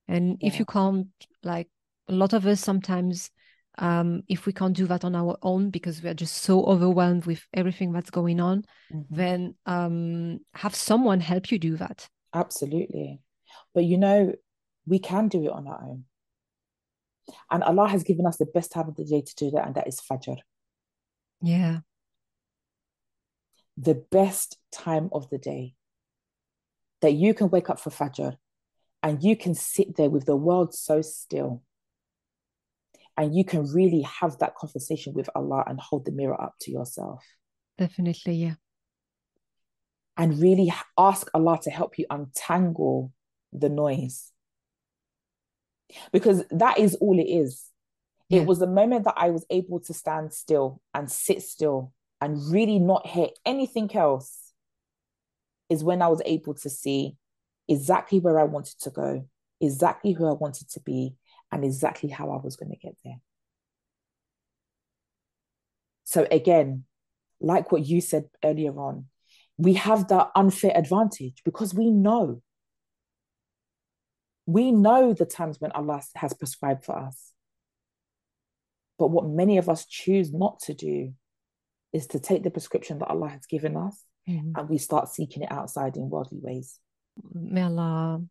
[0.08, 0.48] and yeah.
[0.48, 1.08] if you can't
[1.42, 1.68] like
[2.08, 3.30] a lot of us sometimes
[3.78, 7.26] um, if we can't do that on our own because we are just so overwhelmed
[7.26, 9.14] with everything that's going on mm-hmm.
[9.14, 13.20] then um, have someone help you do that absolutely
[13.74, 14.32] but you know
[14.86, 16.04] we can do it on our own
[17.50, 19.74] and allah has given us the best time of the day to do that and
[19.76, 20.36] that is fajr
[21.42, 21.80] yeah
[23.76, 25.74] the best time of the day
[27.02, 28.36] that you can wake up for fajr
[29.02, 31.62] and you can sit there with the world so still
[33.16, 36.70] and you can really have that conversation with Allah and hold the mirror up to
[36.70, 37.24] yourself.
[37.78, 38.54] Definitely, yeah.
[40.16, 43.12] And really ask Allah to help you untangle
[43.52, 44.30] the noise.
[46.12, 47.64] Because that is all it is.
[48.28, 48.40] Yeah.
[48.40, 52.40] It was the moment that I was able to stand still and sit still and
[52.50, 54.52] really not hear anything else,
[55.68, 57.16] is when I was able to see
[57.68, 59.26] exactly where I wanted to go,
[59.60, 61.14] exactly who I wanted to be,
[61.52, 63.20] and exactly how I was going to get there.
[66.04, 66.84] So, again,
[67.40, 69.06] like what you said earlier on,
[69.58, 72.42] we have that unfair advantage because we know.
[74.46, 77.33] We know the times when Allah has prescribed for us.
[79.04, 81.12] But what many of us choose not to do
[81.92, 84.58] is to take the prescription that Allah has given us mm-hmm.
[84.58, 86.80] and we start seeking it outside in worldly ways.
[87.34, 88.22] May Allah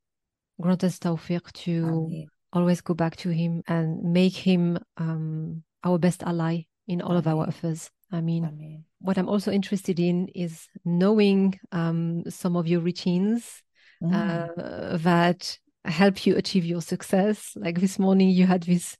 [0.59, 6.23] grant us tawfiq to always go back to him and make him um, our best
[6.23, 7.19] ally in all Amen.
[7.19, 7.91] of our affairs.
[8.11, 8.85] I mean, Amen.
[8.99, 13.61] what I'm also interested in is knowing um, some of your routines
[14.01, 14.11] mm.
[14.11, 15.55] uh, that
[15.85, 17.51] help you achieve your success.
[17.55, 18.97] Like this morning, you had this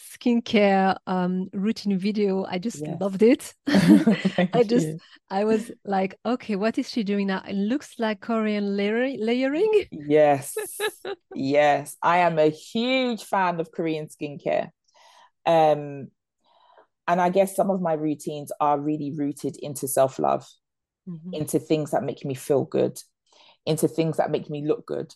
[0.00, 2.44] skincare um, routine video.
[2.44, 2.96] I just yes.
[3.00, 3.54] loved it.
[3.66, 4.98] I just, you.
[5.30, 7.42] I was like, okay, what is she doing now?
[7.46, 9.84] It looks like Korean layer- layering.
[9.90, 10.56] Yes,
[11.34, 14.70] yes, I am a huge fan of Korean skincare.
[15.46, 16.08] Um,
[17.06, 20.46] and I guess some of my routines are really rooted into self love,
[21.08, 21.34] mm-hmm.
[21.34, 22.98] into things that make me feel good,
[23.66, 25.14] into things that make me look good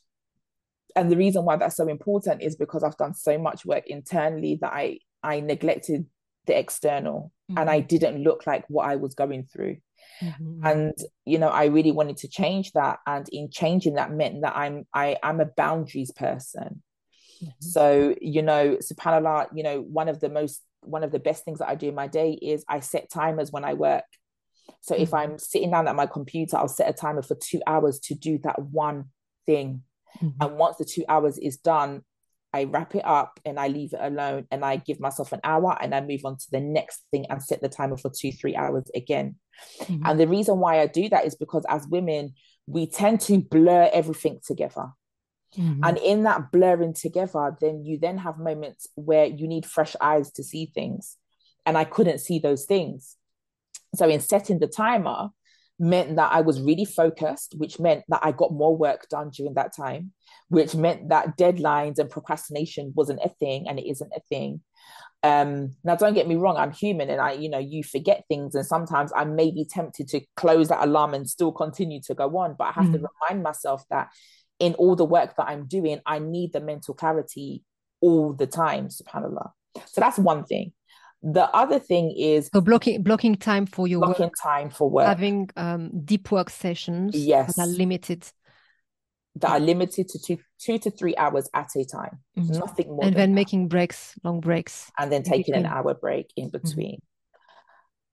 [0.96, 4.58] and the reason why that's so important is because I've done so much work internally
[4.60, 6.06] that I I neglected
[6.46, 7.58] the external mm-hmm.
[7.58, 7.86] and I mm-hmm.
[7.86, 9.78] didn't look like what I was going through.
[10.22, 10.66] Mm-hmm.
[10.66, 12.98] And you know, I really wanted to change that.
[13.06, 16.82] And in changing that meant that I'm I am a boundaries person.
[17.42, 17.48] Mm-hmm.
[17.60, 21.58] So, you know, subhanAllah, you know, one of the most one of the best things
[21.58, 24.04] that I do in my day is I set timers when I work.
[24.82, 25.32] So if mm-hmm.
[25.32, 28.38] I'm sitting down at my computer, I'll set a timer for two hours to do
[28.44, 29.06] that one
[29.46, 29.82] thing.
[30.22, 30.42] Mm-hmm.
[30.42, 32.02] And once the two hours is done,
[32.52, 35.76] I wrap it up and I leave it alone and I give myself an hour
[35.80, 38.54] and I move on to the next thing and set the timer for two, three
[38.54, 39.34] hours again.
[39.80, 40.06] Mm-hmm.
[40.06, 42.34] And the reason why I do that is because as women,
[42.68, 44.86] we tend to blur everything together.
[45.58, 45.84] Mm-hmm.
[45.84, 50.30] And in that blurring together, then you then have moments where you need fresh eyes
[50.32, 51.16] to see things.
[51.66, 53.16] And I couldn't see those things.
[53.96, 55.30] So in setting the timer,
[55.78, 59.54] meant that I was really focused, which meant that I got more work done during
[59.54, 60.12] that time,
[60.48, 64.60] which meant that deadlines and procrastination wasn't a thing and it isn't a thing.
[65.22, 68.54] Um, now don't get me wrong, I'm human and I, you know, you forget things
[68.54, 72.36] and sometimes I may be tempted to close that alarm and still continue to go
[72.36, 72.56] on.
[72.58, 72.92] But I have mm.
[72.92, 74.08] to remind myself that
[74.60, 77.62] in all the work that I'm doing, I need the mental clarity
[78.00, 79.50] all the time, subhanAllah.
[79.86, 80.72] So that's one thing.
[81.26, 85.06] The other thing is so blocking blocking time for your blocking work, time for work,
[85.06, 87.56] having um, deep work sessions yes.
[87.56, 88.30] that are limited
[89.36, 92.58] that are limited to two two to three hours at a time, mm-hmm.
[92.58, 93.04] nothing more.
[93.04, 93.34] And then that.
[93.34, 96.58] making breaks, long breaks, and then taking an hour break in mm-hmm.
[96.58, 96.96] between.
[96.96, 97.08] Mm-hmm.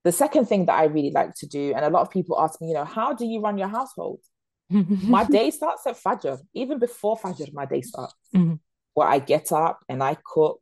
[0.04, 2.60] The second thing that I really like to do, and a lot of people ask
[2.60, 4.20] me, you know, how do you run your household?
[4.70, 6.40] my day starts at Fajr.
[6.54, 8.14] Even before Fajr, my day starts.
[8.34, 8.54] Mm-hmm.
[8.94, 10.60] Where I get up and I cook,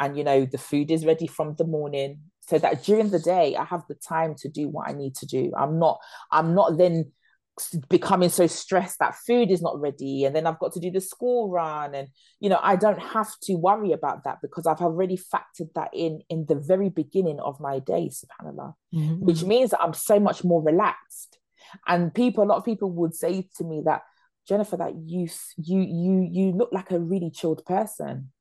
[0.00, 3.54] and you know the food is ready from the morning so that during the day
[3.54, 5.52] i have the time to do what i need to do.
[5.56, 6.00] I'm not
[6.32, 7.12] i'm not then
[7.90, 11.00] becoming so stressed that food is not ready and then i've got to do the
[11.00, 12.08] school run and
[12.38, 16.22] you know i don't have to worry about that because i've already factored that in
[16.30, 19.14] in the very beginning of my day subhanallah mm-hmm.
[19.16, 21.38] which means that i'm so much more relaxed.
[21.86, 24.02] And people a lot of people would say to me that
[24.48, 28.32] jennifer that you you you you look like a really chilled person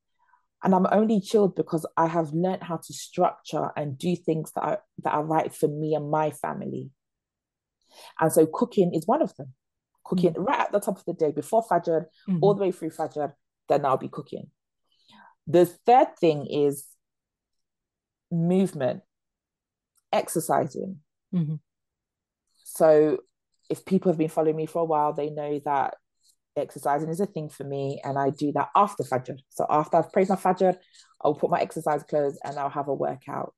[0.64, 4.62] and I'm only chilled because I have learned how to structure and do things that
[4.62, 6.90] are that are right for me and my family.
[8.20, 9.54] And so cooking is one of them.
[10.04, 10.44] Cooking mm-hmm.
[10.44, 12.40] right at the top of the day before Fajr, mm-hmm.
[12.42, 13.34] all the way through Fajr,
[13.68, 14.50] then I'll be cooking.
[15.48, 16.86] The third thing is
[18.32, 19.02] movement,
[20.12, 20.98] exercising.
[21.34, 21.56] Mm-hmm.
[22.58, 23.20] So
[23.70, 25.96] if people have been following me for a while, they know that
[26.56, 29.38] exercising is a thing for me, and I do that after Fajr.
[29.50, 30.76] So after I've prayed my Fajr,
[31.22, 33.54] I'll put my exercise clothes and I'll have a workout.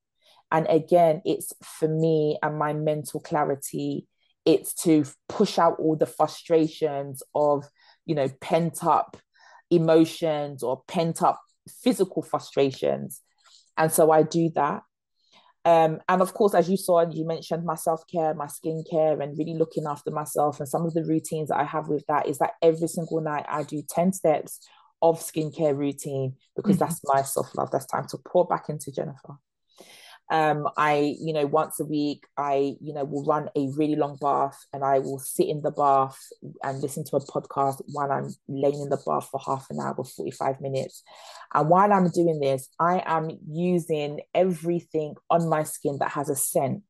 [0.52, 4.08] And again, it's for me and my mental clarity.
[4.46, 7.66] It's to push out all the frustrations of,
[8.06, 9.18] you know, pent up
[9.70, 11.40] emotions or pent up
[11.84, 13.22] physical frustrations.
[13.78, 14.82] And so I do that.
[15.64, 19.22] Um, and of course, as you saw, and you mentioned my self care, my skincare,
[19.22, 20.60] and really looking after myself.
[20.60, 23.46] And some of the routines that I have with that is that every single night
[23.48, 24.68] I do 10 steps
[25.02, 26.86] of skincare routine because mm-hmm.
[26.86, 27.70] that's my self love.
[27.72, 29.36] That's time to pour back into Jennifer.
[30.32, 34.18] Um, I, you know, once a week, I, you know, will run a really long
[34.22, 36.18] bath and I will sit in the bath
[36.64, 39.94] and listen to a podcast while I'm laying in the bath for half an hour,
[40.02, 41.04] 45 minutes.
[41.54, 46.36] And while I'm doing this, I am using everything on my skin that has a
[46.36, 46.84] scent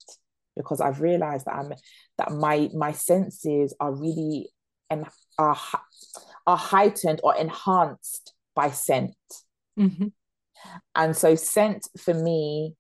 [0.56, 1.73] because I've realized that I'm
[2.19, 4.49] that my my senses are really
[4.89, 5.08] and
[5.39, 5.58] are
[6.45, 9.15] are heightened or enhanced by scent.
[9.80, 10.08] Mm-hmm.
[10.93, 12.75] And so scent for me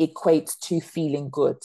[0.00, 1.56] equates to feeling good.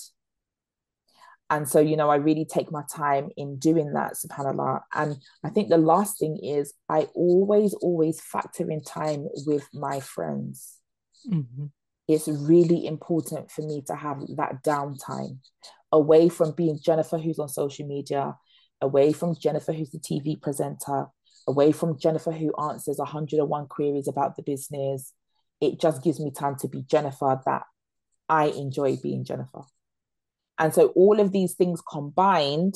[1.52, 4.82] And so, you know, I really take my time in doing that, subhanAllah.
[4.94, 10.00] And I think the last thing is I always, always factor in time with my
[10.00, 10.78] friends.
[11.28, 11.65] Mm-hmm.
[12.08, 15.39] It's really important for me to have that downtime
[15.92, 18.36] away from being Jennifer, who's on social media,
[18.80, 21.08] away from Jennifer, who's the TV presenter,
[21.48, 25.13] away from Jennifer, who answers 101 queries about the business.
[25.62, 27.63] It just gives me time to be Jennifer, that
[28.30, 29.63] I enjoy being Jennifer.
[30.58, 32.76] And so all of these things combined,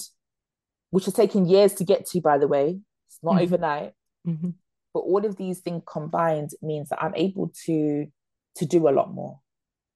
[0.89, 3.43] which has taken years to get to, by the way, it's not mm-hmm.
[3.43, 3.91] overnight.
[4.27, 4.49] Mm-hmm.
[4.93, 8.07] But all of these things combined means that I'm able to
[8.55, 9.39] to do a lot more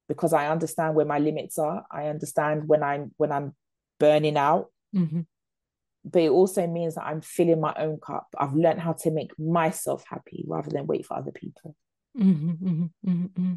[0.08, 1.86] because I understand where my limits are.
[1.92, 3.56] I understand when I'm when I'm
[4.00, 4.68] burning out.
[4.96, 5.22] Mm-hmm.
[6.04, 8.28] But it also means that I'm filling my own cup.
[8.38, 11.76] I've learned how to make myself happy rather than wait for other people.
[12.18, 13.54] Mm-hmm, mm-hmm, mm-hmm, mm-hmm.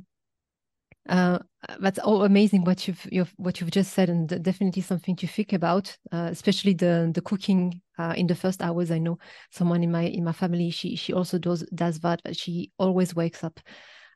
[1.09, 1.39] Uh,
[1.81, 5.53] that's all amazing what you've, you've, what you've just said, and definitely something to think
[5.53, 8.91] about, uh, especially the the cooking uh, in the first hours.
[8.91, 9.19] I know
[9.51, 13.15] someone in my in my family she she also does does that, but she always
[13.15, 13.61] wakes up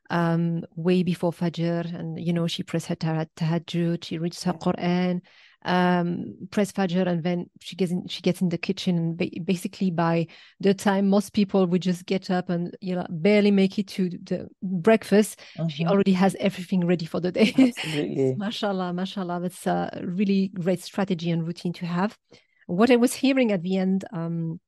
[0.09, 5.21] um, way before Fajr, and you know she prays her tahajjud, she reads her Quran,
[5.65, 9.29] um, press Fajr, and then she gets in, she gets in the kitchen, and ba-
[9.43, 10.27] basically by
[10.59, 14.09] the time most people would just get up and you know barely make it to
[14.09, 17.53] the breakfast, she already has everything ready for the day.
[17.57, 22.17] Absolutely, mashallah, mashallah, that's a really great strategy and routine to have.
[22.67, 24.05] What I was hearing at the end.
[24.13, 24.59] Um,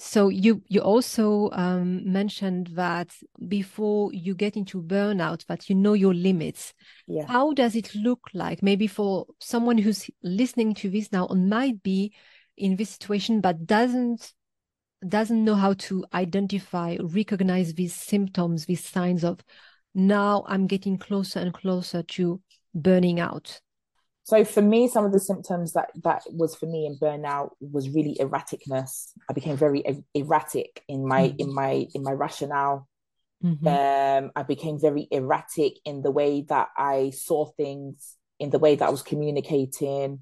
[0.00, 3.14] so you you also um, mentioned that
[3.48, 6.72] before you get into burnout that you know your limits.
[7.06, 7.26] Yeah.
[7.26, 8.62] how does it look like?
[8.62, 12.12] Maybe for someone who's listening to this now and might be
[12.56, 14.32] in this situation but doesn't
[15.08, 19.40] doesn't know how to identify recognize these symptoms these signs of
[19.94, 22.40] now i'm getting closer and closer to
[22.74, 23.60] burning out
[24.24, 27.88] So for me, some of the symptoms that that was for me in burnout was
[27.88, 29.12] really erraticness.
[29.28, 31.40] I became very er- erratic in my mm-hmm.
[31.40, 32.86] in my in my rationale.
[33.42, 33.66] Mm-hmm.
[33.66, 38.74] Um, I became very erratic in the way that I saw things, in the way
[38.76, 40.20] that I was communicating.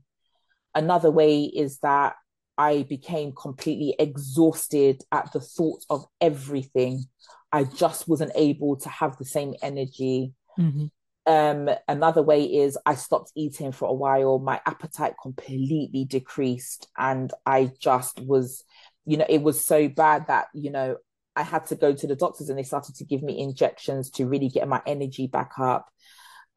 [0.75, 2.15] Another way is that
[2.57, 7.05] I became completely exhausted at the thought of everything.
[7.53, 10.33] I just wasn't able to have the same energy.
[10.59, 10.87] Mm-hmm.
[11.29, 14.39] Um, another way is I stopped eating for a while.
[14.39, 18.65] My appetite completely decreased, and I just was,
[19.05, 20.97] you know, it was so bad that you know
[21.37, 24.27] I had to go to the doctors, and they started to give me injections to
[24.27, 25.93] really get my energy back up.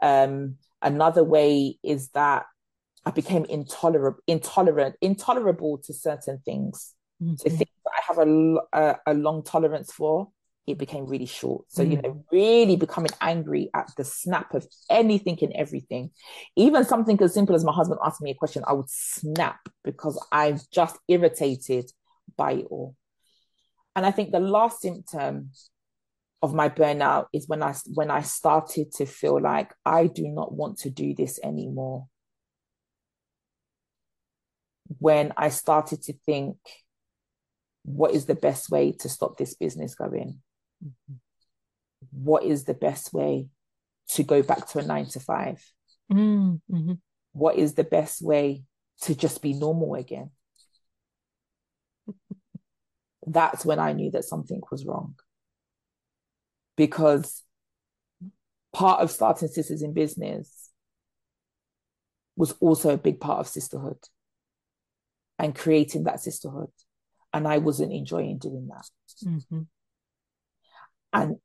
[0.01, 2.45] Um, another way is that
[3.05, 6.93] I became intolerable, intolerant, intolerable to certain things.
[7.21, 7.35] Mm-hmm.
[7.35, 10.29] So things that I have a, a, a long tolerance for,
[10.71, 11.65] it became really short.
[11.69, 11.91] So, mm.
[11.91, 16.11] you know, really becoming angry at the snap of anything and everything.
[16.55, 20.23] Even something as simple as my husband asking me a question, I would snap because
[20.31, 21.91] I'm just irritated
[22.37, 22.95] by it all.
[23.95, 25.51] And I think the last symptom
[26.41, 30.53] of my burnout is when I when I started to feel like I do not
[30.53, 32.07] want to do this anymore.
[34.97, 36.57] When I started to think,
[37.83, 40.41] what is the best way to stop this business going?
[40.83, 41.15] Mm-hmm.
[42.11, 43.47] What is the best way
[44.09, 45.63] to go back to a nine to 5
[46.11, 46.93] mm-hmm.
[47.33, 48.63] What is the best way
[49.01, 50.31] to just be normal again?
[53.25, 55.15] That's when I knew that something was wrong.
[56.75, 57.43] Because
[58.73, 60.69] part of starting Sisters in Business
[62.35, 63.99] was also a big part of sisterhood
[65.37, 66.71] and creating that sisterhood.
[67.33, 68.87] And I wasn't enjoying doing that.
[69.25, 69.61] Mm-hmm.
[71.13, 71.37] And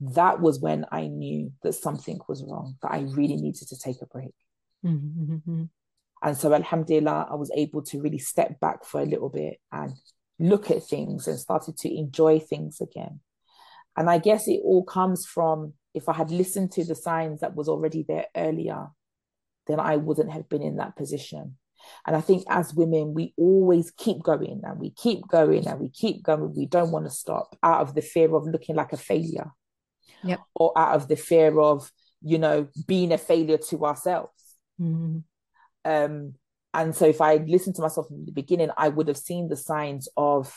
[0.00, 4.02] that was when I knew that something was wrong, that I really needed to take
[4.02, 4.34] a break.
[4.84, 5.64] Mm-hmm.
[6.22, 9.92] And so, Alhamdulillah, I was able to really step back for a little bit and
[10.38, 13.20] look at things and started to enjoy things again.
[13.96, 17.54] And I guess it all comes from if I had listened to the signs that
[17.54, 18.88] was already there earlier,
[19.66, 21.56] then I wouldn't have been in that position.
[22.06, 25.88] And I think as women, we always keep going and we keep going and we
[25.88, 26.54] keep going.
[26.54, 29.50] We don't want to stop out of the fear of looking like a failure.
[30.22, 30.40] Yep.
[30.54, 31.90] Or out of the fear of,
[32.22, 34.32] you know, being a failure to ourselves.
[34.80, 35.18] Mm-hmm.
[35.84, 36.34] Um,
[36.72, 39.56] and so if I listened to myself in the beginning, I would have seen the
[39.56, 40.52] signs of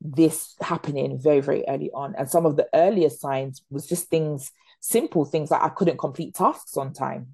[0.00, 2.14] this happening very, very early on.
[2.16, 4.50] And some of the earlier signs was just things,
[4.80, 7.28] simple things like I couldn't complete tasks on time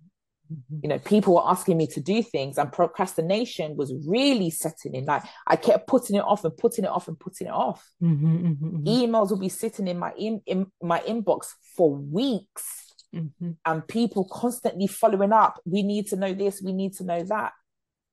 [0.82, 5.04] you know people were asking me to do things and procrastination was really setting in.
[5.04, 7.88] Like i kept putting it off and putting it off and putting it off.
[8.02, 8.86] Mm-hmm, mm-hmm, mm-hmm.
[8.86, 13.50] emails will be sitting in my in, in my inbox for weeks mm-hmm.
[13.64, 17.52] and people constantly following up we need to know this we need to know that.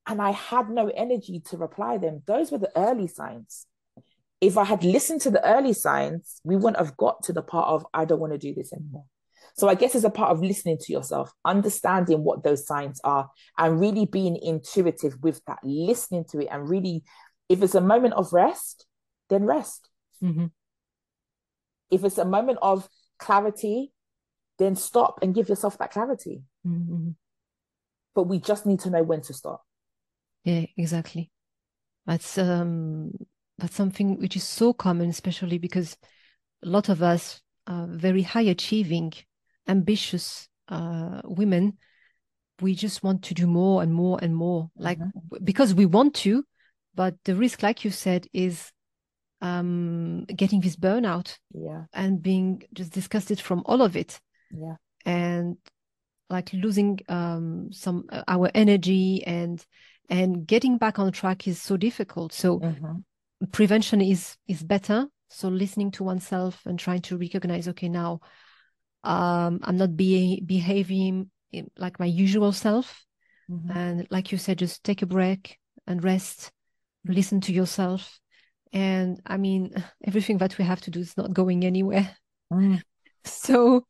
[0.06, 2.24] And i had no energy to reply them.
[2.28, 3.66] Those were the early signs.
[4.42, 7.70] If i had listened to the early signs we wouldn't have got to the part
[7.70, 9.06] of i don't want to do this anymore
[9.58, 13.30] so I guess it's a part of listening to yourself, understanding what those signs are,
[13.58, 17.04] and really being intuitive with that, listening to it, and really,
[17.50, 18.86] if it's a moment of rest,
[19.30, 19.90] then rest.
[20.24, 20.46] Mm-hmm.
[21.90, 22.88] If it's a moment of
[23.18, 23.92] clarity,
[24.60, 26.44] then stop and give yourself that clarity.
[26.66, 27.12] Mm-hmm.
[28.14, 29.64] But we just need to know when to stop.
[30.44, 31.32] Yeah, exactly.
[32.06, 33.12] That's um
[33.58, 35.98] that's something which is so common, especially because
[36.64, 39.14] a lot of us are very high achieving
[39.68, 41.78] ambitious uh, women,
[42.62, 45.44] we just want to do more and more and more, like mm-hmm.
[45.44, 46.44] because we want to,
[46.96, 48.72] but the risk, like you said, is
[49.42, 54.20] um, getting this burnout, yeah, and being just disgusted from all of it,
[54.52, 55.58] yeah, and
[56.30, 59.64] like losing um, some uh, our energy and
[60.10, 62.34] and getting back on track is so difficult.
[62.34, 62.98] So mm-hmm.
[63.52, 65.08] prevention is is better.
[65.30, 68.22] So listening to oneself and trying to recognize, okay, now
[69.08, 71.32] um, i'm not being behaving
[71.78, 73.06] like my usual self
[73.50, 73.72] mm-hmm.
[73.72, 76.52] and like you said just take a break and rest
[77.06, 78.20] listen to yourself
[78.74, 79.74] and i mean
[80.06, 82.18] everything that we have to do is not going anywhere
[82.52, 82.82] mm.
[83.24, 83.86] so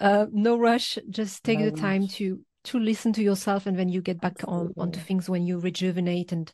[0.00, 1.80] uh, no rush just take no the rush.
[1.80, 5.44] time to to listen to yourself and then you get back on onto things when
[5.44, 6.52] you rejuvenate and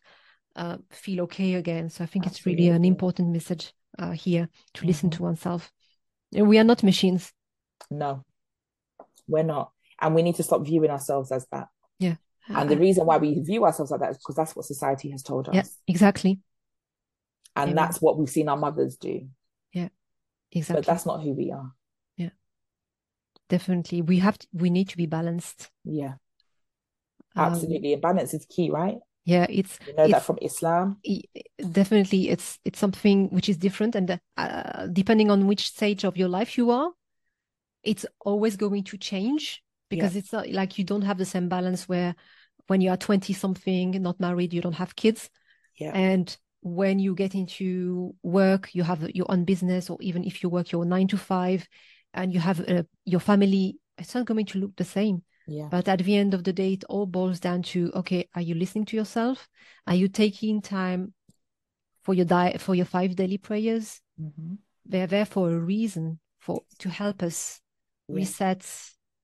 [0.56, 2.52] uh, feel okay again so i think Absolutely.
[2.52, 4.88] it's really an important message uh, here to mm-hmm.
[4.88, 5.70] listen to oneself
[6.34, 7.32] and we are not machines
[7.90, 8.24] no,
[9.26, 9.72] we're not.
[10.00, 11.68] And we need to stop viewing ourselves as that.
[11.98, 12.16] Yeah.
[12.48, 15.22] And the reason why we view ourselves like that is because that's what society has
[15.22, 15.54] told us.
[15.54, 16.40] Yeah, exactly.
[17.56, 19.28] And that's what we've seen our mothers do.
[19.72, 19.88] Yeah,
[20.52, 20.80] exactly.
[20.82, 21.72] But that's not who we are.
[22.16, 22.30] Yeah,
[23.48, 24.00] definitely.
[24.02, 25.70] We have to, we need to be balanced.
[25.84, 26.14] Yeah.
[27.36, 27.92] Um, Absolutely.
[27.92, 28.98] And balance is key, right?
[29.28, 30.96] yeah, it's You know that from Islam.
[31.72, 36.28] definitely it's it's something which is different, and uh, depending on which stage of your
[36.28, 36.90] life you are,
[37.82, 41.88] it's always going to change because it's not like you don't have the same balance
[41.88, 42.14] where
[42.66, 45.30] when you are 20 something, not married, you don't have kids.
[45.76, 45.92] Yeah.
[45.94, 50.48] And when you get into work, you have your own business, or even if you
[50.48, 51.66] work your nine to five
[52.12, 55.22] and you have uh, your family, it's not going to look the same.
[55.46, 55.68] Yeah.
[55.70, 58.54] But at the end of the day, it all boils down to okay, are you
[58.54, 59.48] listening to yourself?
[59.86, 61.14] Are you taking time
[62.02, 64.00] for your diet, for your five daily prayers?
[64.20, 64.58] Mhm.
[64.84, 67.60] They're there for a reason, for to help us
[68.08, 68.14] Yeah.
[68.14, 68.66] reset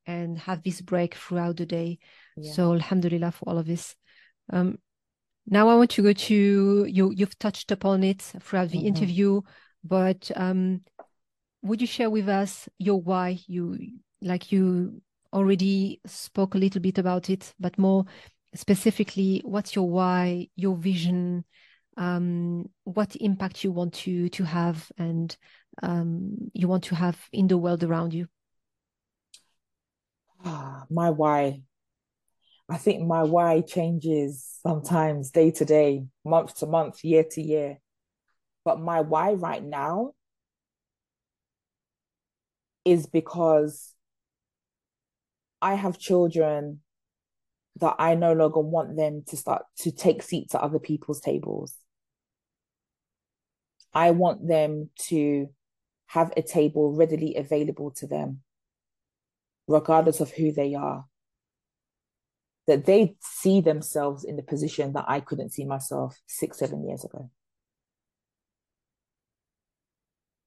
[0.07, 1.99] and have this break throughout the day.
[2.37, 2.53] Yeah.
[2.53, 3.97] So Alhamdulillah for all of this.
[4.53, 4.78] Um,
[5.47, 7.12] now I want to go to you.
[7.14, 8.87] You've touched upon it throughout the Mhm.
[8.87, 9.41] interview,
[9.82, 10.82] but um,
[11.62, 13.39] would you share with us your why?
[13.47, 13.78] You
[14.20, 18.05] like you already spoke a little bit about it, but more
[18.55, 21.45] specifically, what's your why, your vision,
[21.97, 25.37] um, what impact you want to to have, and
[25.82, 28.28] um, you want to have in the world around you.
[30.45, 31.62] Ah, my why.
[32.68, 37.78] I think my why changes sometimes day to day, month to month, year to year.
[38.64, 40.12] But my why right now
[42.84, 43.95] is because
[45.61, 46.80] I have children
[47.76, 51.74] that I no longer want them to start to take seats at other people's tables.
[53.92, 55.49] I want them to
[56.07, 58.43] have a table readily available to them,
[59.66, 61.06] regardless of who they are.
[62.66, 67.04] That they see themselves in the position that I couldn't see myself six, seven years
[67.04, 67.30] ago.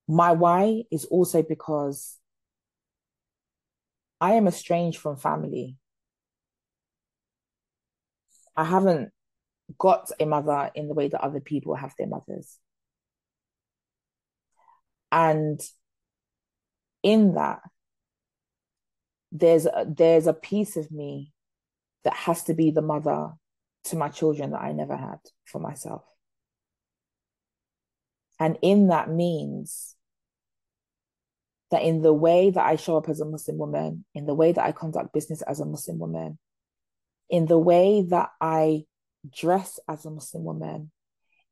[0.07, 2.18] My why is also because
[4.20, 5.76] I am estranged from family.
[8.55, 9.11] I haven't
[9.78, 12.57] got a mother in the way that other people have their mothers.
[15.11, 15.61] And
[17.03, 17.61] in that,
[19.32, 21.34] there's a, there's a piece of me
[22.03, 23.32] that has to be the mother
[23.86, 26.03] to my children that I never had for myself.
[28.39, 29.95] And in that means
[31.71, 34.51] that in the way that I show up as a Muslim woman, in the way
[34.51, 36.38] that I conduct business as a Muslim woman,
[37.30, 38.86] in the way that I
[39.36, 40.91] dress as a Muslim woman,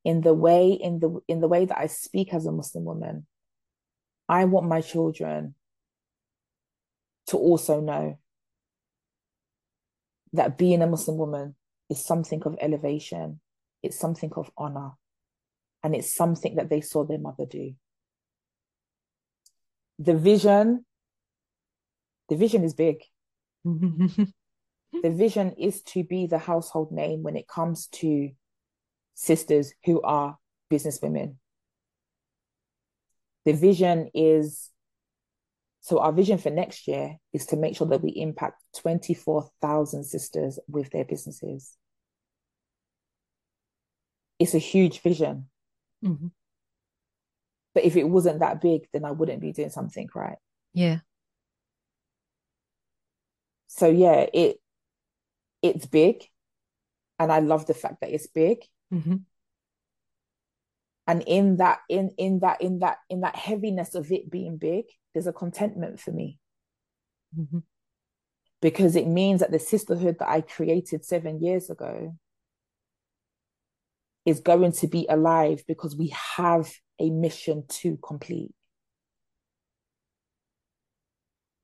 [0.05, 3.26] in the way in the in the way that I speak as a Muslim woman,
[4.30, 5.55] I want my children
[7.28, 8.19] to also know
[10.34, 11.55] that being a Muslim woman
[11.89, 13.39] is something of elevation,
[13.82, 14.91] it's something of honor,
[15.84, 17.73] and it's something that they saw their mother do.
[19.99, 20.86] The vision,
[22.30, 22.97] the vision is big.
[23.63, 24.32] The
[25.03, 28.32] vision is to be the household name when it comes to
[29.13, 30.38] sisters who are
[30.71, 31.36] businesswomen.
[33.45, 34.71] The vision is
[35.86, 40.58] so our vision for next year is to make sure that we impact 24,000 sisters
[40.68, 41.78] with their businesses.
[44.40, 45.48] It's a huge vision.
[46.04, 46.32] Mhm.
[47.76, 50.40] But if it wasn't that big, then I wouldn't be doing something right.
[50.74, 51.02] Yeah.
[53.68, 54.60] So yeah, it
[55.62, 56.28] it's big.
[57.20, 58.66] And I love the fact that it's big.
[58.92, 59.26] Mhm.
[61.08, 64.86] And in that, in in that, in that, in that heaviness of it being big,
[65.14, 66.39] there's a contentment for me.
[67.38, 67.64] Mhm.
[68.62, 72.16] because it means that the sisterhood that I created seven years ago
[74.26, 78.53] is going to be alive because we have a mission to complete.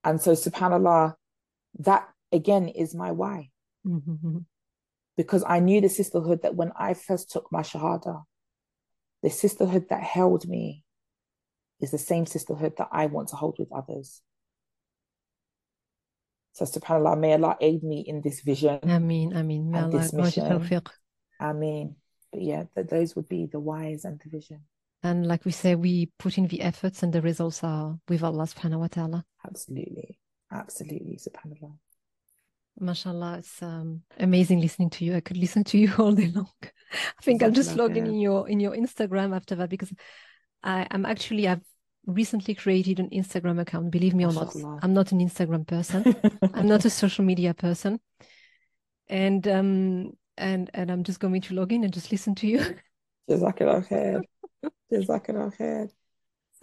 [0.04, 1.16] And so, subhanAllah,
[1.80, 3.50] that again is my why.
[3.86, 4.46] Mhm.
[5.18, 8.24] Because I knew the sisterhood that when I first took my Shahada,
[9.22, 10.84] the sisterhood that held me
[11.80, 14.22] is the same sisterhood that I want to hold with others.
[16.54, 18.80] So, subhanAllah, may Allah aid me in this vision.
[18.84, 19.72] Ameen, Ameen.
[19.72, 20.82] May And Allah this mission.
[21.40, 21.96] I mean,
[22.32, 24.62] but yeah, th- those would be the whys and the vision.
[25.04, 28.44] And like we say, we put in the efforts and the results are with Allah
[28.44, 29.26] subhanahu wa ta'ala.
[29.46, 30.20] Absolutely.
[30.52, 31.18] Absolutely.
[31.18, 31.74] Subhanallah.
[32.80, 35.16] MashaAllah, it's um, amazing listening to you.
[35.16, 36.50] I could listen to you all day long.
[37.20, 39.92] I think I'll just log in in your in your Instagram after that because
[40.64, 41.62] I, I'm actually I've
[42.06, 43.92] recently created an Instagram account.
[43.92, 46.16] Believe me or not, I'm not an Instagram person.
[46.54, 48.00] I'm not a social media person.
[49.08, 52.76] And um and and I'm just going to log in and just listen to you.
[53.30, 54.22] Jazakallah khair.
[54.92, 55.90] Jazakallah khair.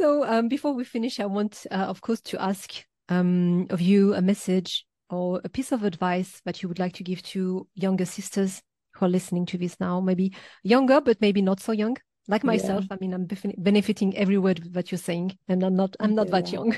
[0.00, 4.14] So um, before we finish, I want, uh, of course, to ask um, of you
[4.14, 8.04] a message or a piece of advice that you would like to give to younger
[8.04, 8.62] sisters
[8.98, 11.96] who are listening to this now, maybe younger, but maybe not so young,
[12.26, 12.84] like myself.
[12.88, 12.96] Yeah.
[12.96, 13.28] I mean, I'm
[13.58, 16.76] benefiting every word that you're saying, and I'm not, I'm not that young.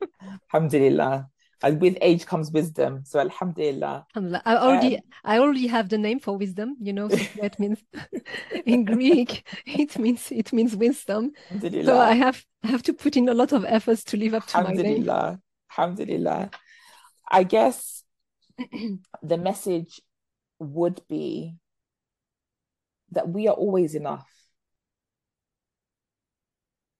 [0.54, 1.28] Alhamdulillah.
[1.62, 3.02] And with age comes wisdom.
[3.04, 4.06] So Alhamdulillah.
[4.14, 4.42] Alhamdulillah.
[4.44, 7.78] I already um, I already have the name for wisdom, you know, so that means
[8.66, 11.32] in Greek it means it means wisdom.
[11.60, 14.46] So I have I have to put in a lot of efforts to live up
[14.48, 15.08] to my name.
[15.70, 16.50] Alhamdulillah.
[17.30, 18.04] I guess
[19.22, 20.00] the message
[20.58, 21.56] would be
[23.12, 24.26] that we are always enough.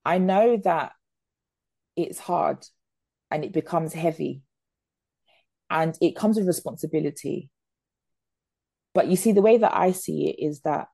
[0.05, 0.93] I know that
[1.97, 2.65] it's hard
[3.31, 4.43] and it becomes heavy
[5.69, 7.51] and it comes with responsibility.
[8.95, 10.89] But you see, the way that I see it is that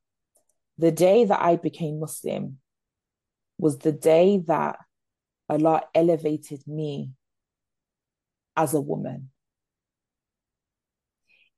[0.79, 2.59] the day that I became Muslim
[3.59, 4.79] was the day that
[5.49, 7.13] Allah elevated me
[8.57, 9.32] as a woman.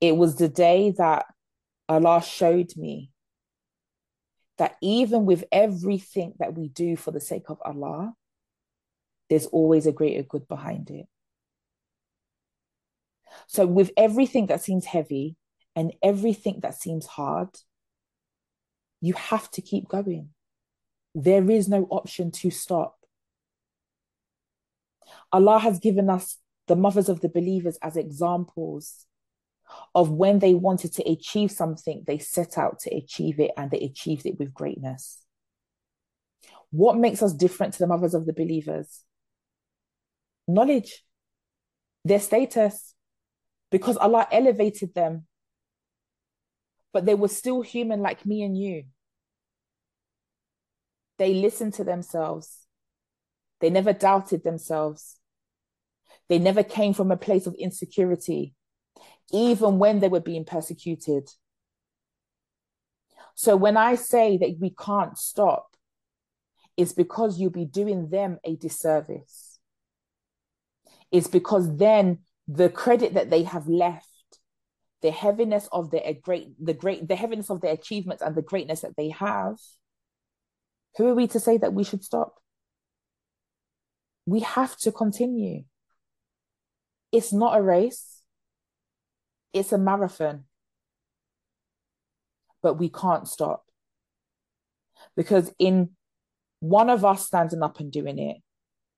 [0.01, 1.25] It was the day that
[1.87, 3.11] Allah showed me
[4.57, 8.13] that even with everything that we do for the sake of Allah,
[9.29, 11.07] there's always a greater good behind it.
[13.47, 15.35] So, with everything that seems heavy
[15.75, 17.49] and everything that seems hard,
[19.01, 20.29] you have to keep going.
[21.13, 22.97] There is no option to stop.
[25.31, 26.37] Allah has given us
[26.67, 29.05] the mothers of the believers as examples
[29.93, 33.79] of when they wanted to achieve something, they set out to achieve it and they
[33.79, 35.23] achieved it with greatness.
[36.71, 39.03] What makes us different to the mothers of the believers?
[40.47, 41.03] Knowledge,
[42.03, 42.93] their status,
[43.71, 45.25] because Allah elevated them,
[46.93, 48.83] but they were still human like me and you.
[51.17, 52.67] They listened to themselves,
[53.61, 55.17] they never doubted themselves,
[56.27, 58.53] they never came from a place of insecurity,
[59.31, 61.29] even when they were being persecuted.
[63.35, 65.75] So when I say that we can't stop,
[66.77, 69.59] it's because you'll be doing them a disservice.
[71.11, 74.07] It's because then the credit that they have left,
[75.01, 78.81] the heaviness of their great, the great, the heaviness of their achievements and the greatness
[78.81, 79.57] that they have,
[80.97, 82.35] who are we to say that we should stop?
[84.25, 85.65] We have to continue.
[87.11, 88.14] It's not a race,
[89.55, 90.43] it's a marathon.
[92.61, 93.65] But we can't stop.
[95.15, 95.91] Because in
[96.59, 98.37] one of us standing up and doing it,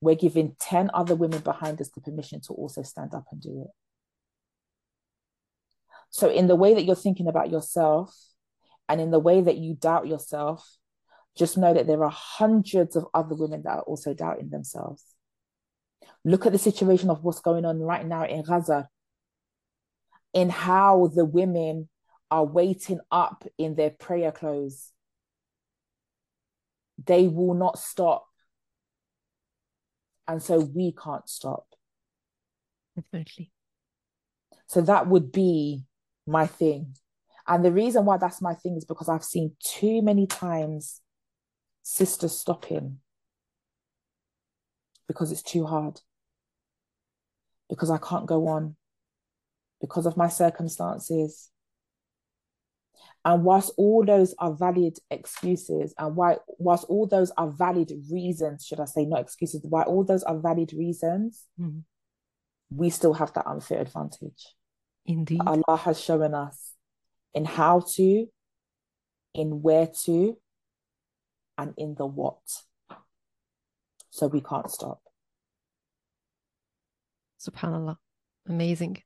[0.01, 3.61] we're giving 10 other women behind us the permission to also stand up and do
[3.61, 3.71] it.
[6.09, 8.15] So, in the way that you're thinking about yourself
[8.87, 10.77] and in the way that you doubt yourself,
[11.37, 15.03] just know that there are hundreds of other women that are also doubting themselves.
[16.23, 18.87] Look at the situation of what's going on right now in Gaza,
[20.33, 21.89] in how the women
[22.29, 24.91] are waiting up in their prayer clothes.
[27.03, 28.27] They will not stop
[30.27, 31.65] and so we can't stop.
[32.95, 33.51] Definitely.
[34.67, 35.83] So that would be
[36.25, 36.95] my thing.
[37.47, 41.01] And the reason why that's my thing is because I've seen too many times
[41.83, 42.97] sisters stopping
[45.07, 46.01] because it's too hard,
[47.69, 48.75] because I can't go on,
[49.81, 51.49] because of my circumstances,
[53.25, 58.65] and whilst all those are valid excuses, and why, whilst all those are valid reasons,
[58.65, 61.79] should I say, not excuses, why all those are valid reasons, mm-hmm.
[62.69, 64.55] we still have that unfair advantage.
[65.05, 65.41] Indeed.
[65.45, 66.73] Allah has shown us
[67.33, 68.27] in how to,
[69.33, 70.37] in where to,
[71.57, 72.39] and in the what.
[74.09, 75.01] So we can't stop.
[77.39, 77.97] Subhanallah.
[78.47, 79.03] Amazing.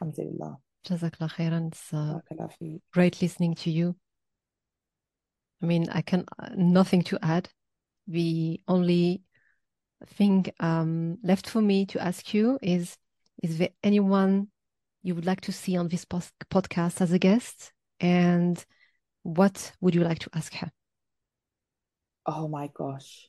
[0.00, 0.58] Alhamdulillah.
[0.86, 1.68] Jazakallah khairan.
[1.68, 2.20] It's uh,
[2.92, 3.96] great listening to you.
[5.62, 6.24] I mean, I can
[6.56, 7.48] nothing to add.
[8.06, 9.22] The only
[10.06, 12.96] thing um, left for me to ask you is:
[13.42, 14.48] Is there anyone
[15.02, 18.64] you would like to see on this post- podcast as a guest, and
[19.22, 20.70] what would you like to ask her?
[22.24, 23.28] Oh my gosh,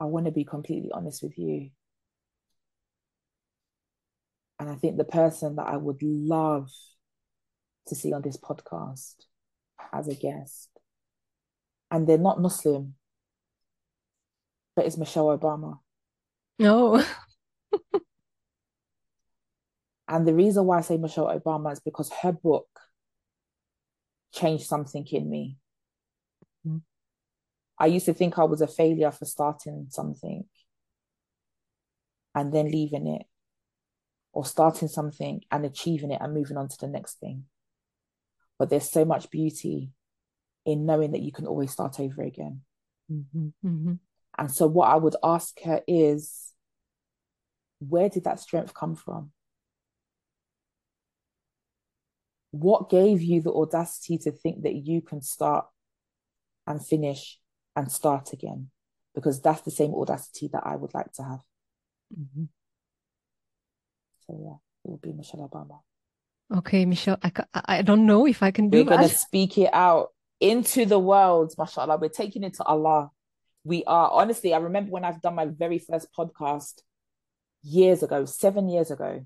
[0.00, 1.70] I want to be completely honest with you.
[4.58, 6.70] And I think the person that I would love
[7.88, 9.14] to see on this podcast
[9.92, 10.70] as a guest,
[11.90, 12.94] and they're not Muslim,
[14.74, 15.78] but it's Michelle Obama.
[16.58, 17.04] No.
[20.08, 22.68] and the reason why I say Michelle Obama is because her book
[24.32, 25.58] changed something in me.
[26.66, 26.78] Mm-hmm.
[27.78, 30.44] I used to think I was a failure for starting something.
[32.34, 33.26] and then leaving it,
[34.34, 37.44] or starting something and achieving it and moving on to the next thing.
[38.58, 39.90] But there's so much beauty
[40.66, 42.62] in knowing that you can always start over again.
[43.10, 43.46] Mm-hmm.
[43.64, 43.92] Mm-hmm.
[44.36, 46.52] And so, what I would ask her is,
[47.78, 49.30] where did that strength come from?
[52.50, 55.66] What gave you the audacity to think that you can start
[56.66, 57.38] and finish
[57.76, 58.70] and start again?
[59.14, 61.40] Because that's the same audacity that I would like to have.
[62.18, 62.44] Mm-hmm.
[64.26, 65.80] So, yeah, it would be Michelle Obama.
[66.54, 69.70] Okay, Michelle, I, I don't know if I can do We're going to speak it
[69.72, 70.08] out
[70.40, 71.96] into the world, mashallah.
[71.96, 73.10] We're taking it to Allah.
[73.64, 76.82] We are, honestly, I remember when I've done my very first podcast
[77.62, 79.24] years ago, seven years ago,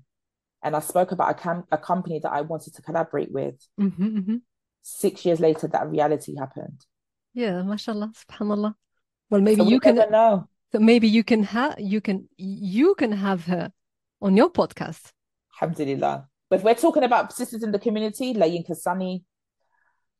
[0.63, 3.55] and I spoke about a, cam- a company that I wanted to collaborate with.
[3.79, 4.35] Mm-hmm, mm-hmm.
[4.81, 6.85] Six years later, that reality happened.
[7.33, 8.75] Yeah, mashallah, subhanallah.
[9.29, 10.47] Well, maybe So we you can never know.
[10.71, 13.71] so maybe you can have you can you can have her
[14.21, 15.11] on your podcast.
[15.61, 16.27] Alhamdulillah.
[16.49, 19.23] But if we're talking about sisters in the community, Layinka Sani,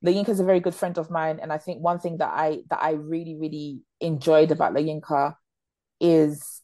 [0.06, 1.39] Layinka is a very good friend of mine.
[1.41, 5.36] And I think one thing that I that I really, really enjoyed about Layinka
[6.00, 6.62] is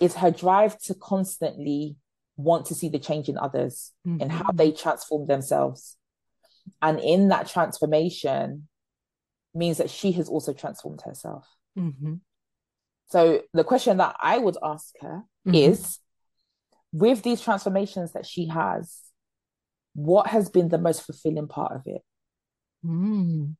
[0.00, 1.96] is her drive to constantly
[2.36, 4.22] want to see the change in others Mm-hmm.
[4.22, 5.96] and how they transform themselves.
[6.80, 8.68] And in that transformation
[9.54, 11.46] means that she has also transformed herself.
[11.78, 12.14] Mm-hmm.
[13.08, 15.54] So the question that I would ask her Mhm.
[15.54, 15.98] is
[16.92, 19.00] with these transformations that she has,
[19.94, 22.02] what has been the most fulfilling part of it?
[22.84, 23.56] Mm.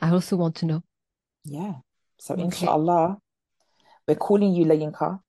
[0.00, 0.82] I also want to know.
[1.44, 1.74] Yeah.
[2.18, 2.44] So Okay.
[2.44, 3.18] inshallah,
[4.06, 5.20] we're calling you Layinka.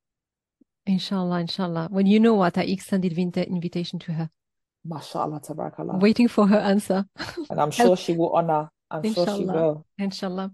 [0.86, 1.88] Inshallah, inshallah.
[1.92, 4.30] When you know what, I extended the invitation to her,
[4.88, 6.00] MashaAllah, tabarakallah.
[6.00, 7.06] waiting for her answer.
[7.50, 8.70] And I'm sure she will honor.
[8.90, 9.54] I'm sure she Inshallah.
[9.54, 9.86] will.
[9.98, 10.52] Inshallah.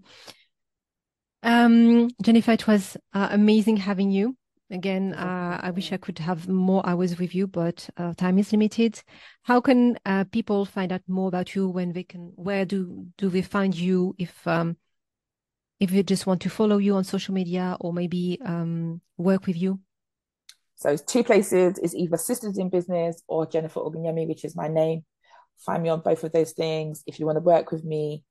[1.42, 4.36] Um, Jennifer, it was uh, amazing having you.
[4.70, 8.52] Again, uh, I wish I could have more hours with you, but uh, time is
[8.52, 9.02] limited.
[9.42, 13.30] How can uh, people find out more about you when they can, where do do
[13.30, 14.76] they find you if um
[15.80, 19.56] if they just want to follow you on social media or maybe um work with
[19.56, 19.80] you?
[20.76, 21.78] So it's two places.
[21.82, 25.04] It's either Sisters in Business or Jennifer Ogunyemi, which is my name.
[25.58, 27.02] Find me on both of those things.
[27.06, 28.22] If you want to work with me,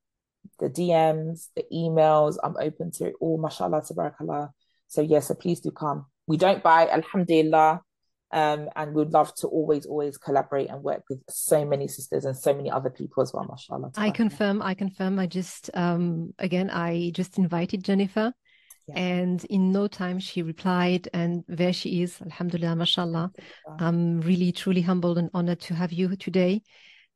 [0.59, 3.37] the DMs, the emails, I'm open to it all.
[3.37, 4.51] Mashallah, tabarakallah.
[4.87, 6.05] So yeah, so please do come.
[6.27, 7.81] We don't buy, alhamdulillah.
[8.29, 12.35] Um, and we'd love to always, always collaborate and work with so many sisters and
[12.35, 13.91] so many other people as well, mashallah.
[13.95, 15.17] I confirm, I confirm.
[15.17, 18.33] I just um again I just invited Jennifer
[18.89, 18.95] Yeah.
[18.97, 22.21] and in no time she replied and there she is.
[22.21, 23.31] Alhamdulillah, mashallah.
[23.79, 26.63] I'm really truly humbled and honored to have you today.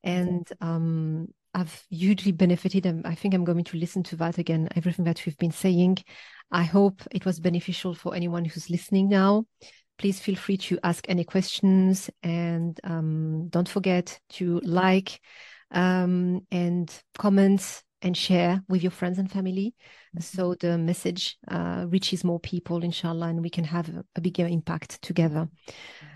[0.03, 4.69] And um I've hugely benefited and I think I'm going to listen to that again,
[4.77, 5.97] everything that we've been saying.
[6.51, 9.45] I hope it was beneficial for anyone who's listening now.
[9.97, 15.19] Please feel free to ask any questions and um, don't forget to like
[15.71, 19.75] um, and comment and share with your friends and family
[20.19, 24.45] so the message uh, reaches more people, inshallah, and we can have a, a bigger
[24.45, 25.47] impact together.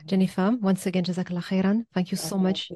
[0.05, 1.85] Jennifer, once again, Jazakallah khairan.
[1.93, 2.69] Thank you so much.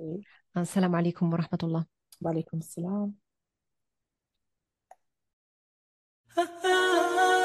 [0.55, 1.85] Assalamu alaikum wa rahmatullah.
[2.21, 3.15] Wa alaikum salam.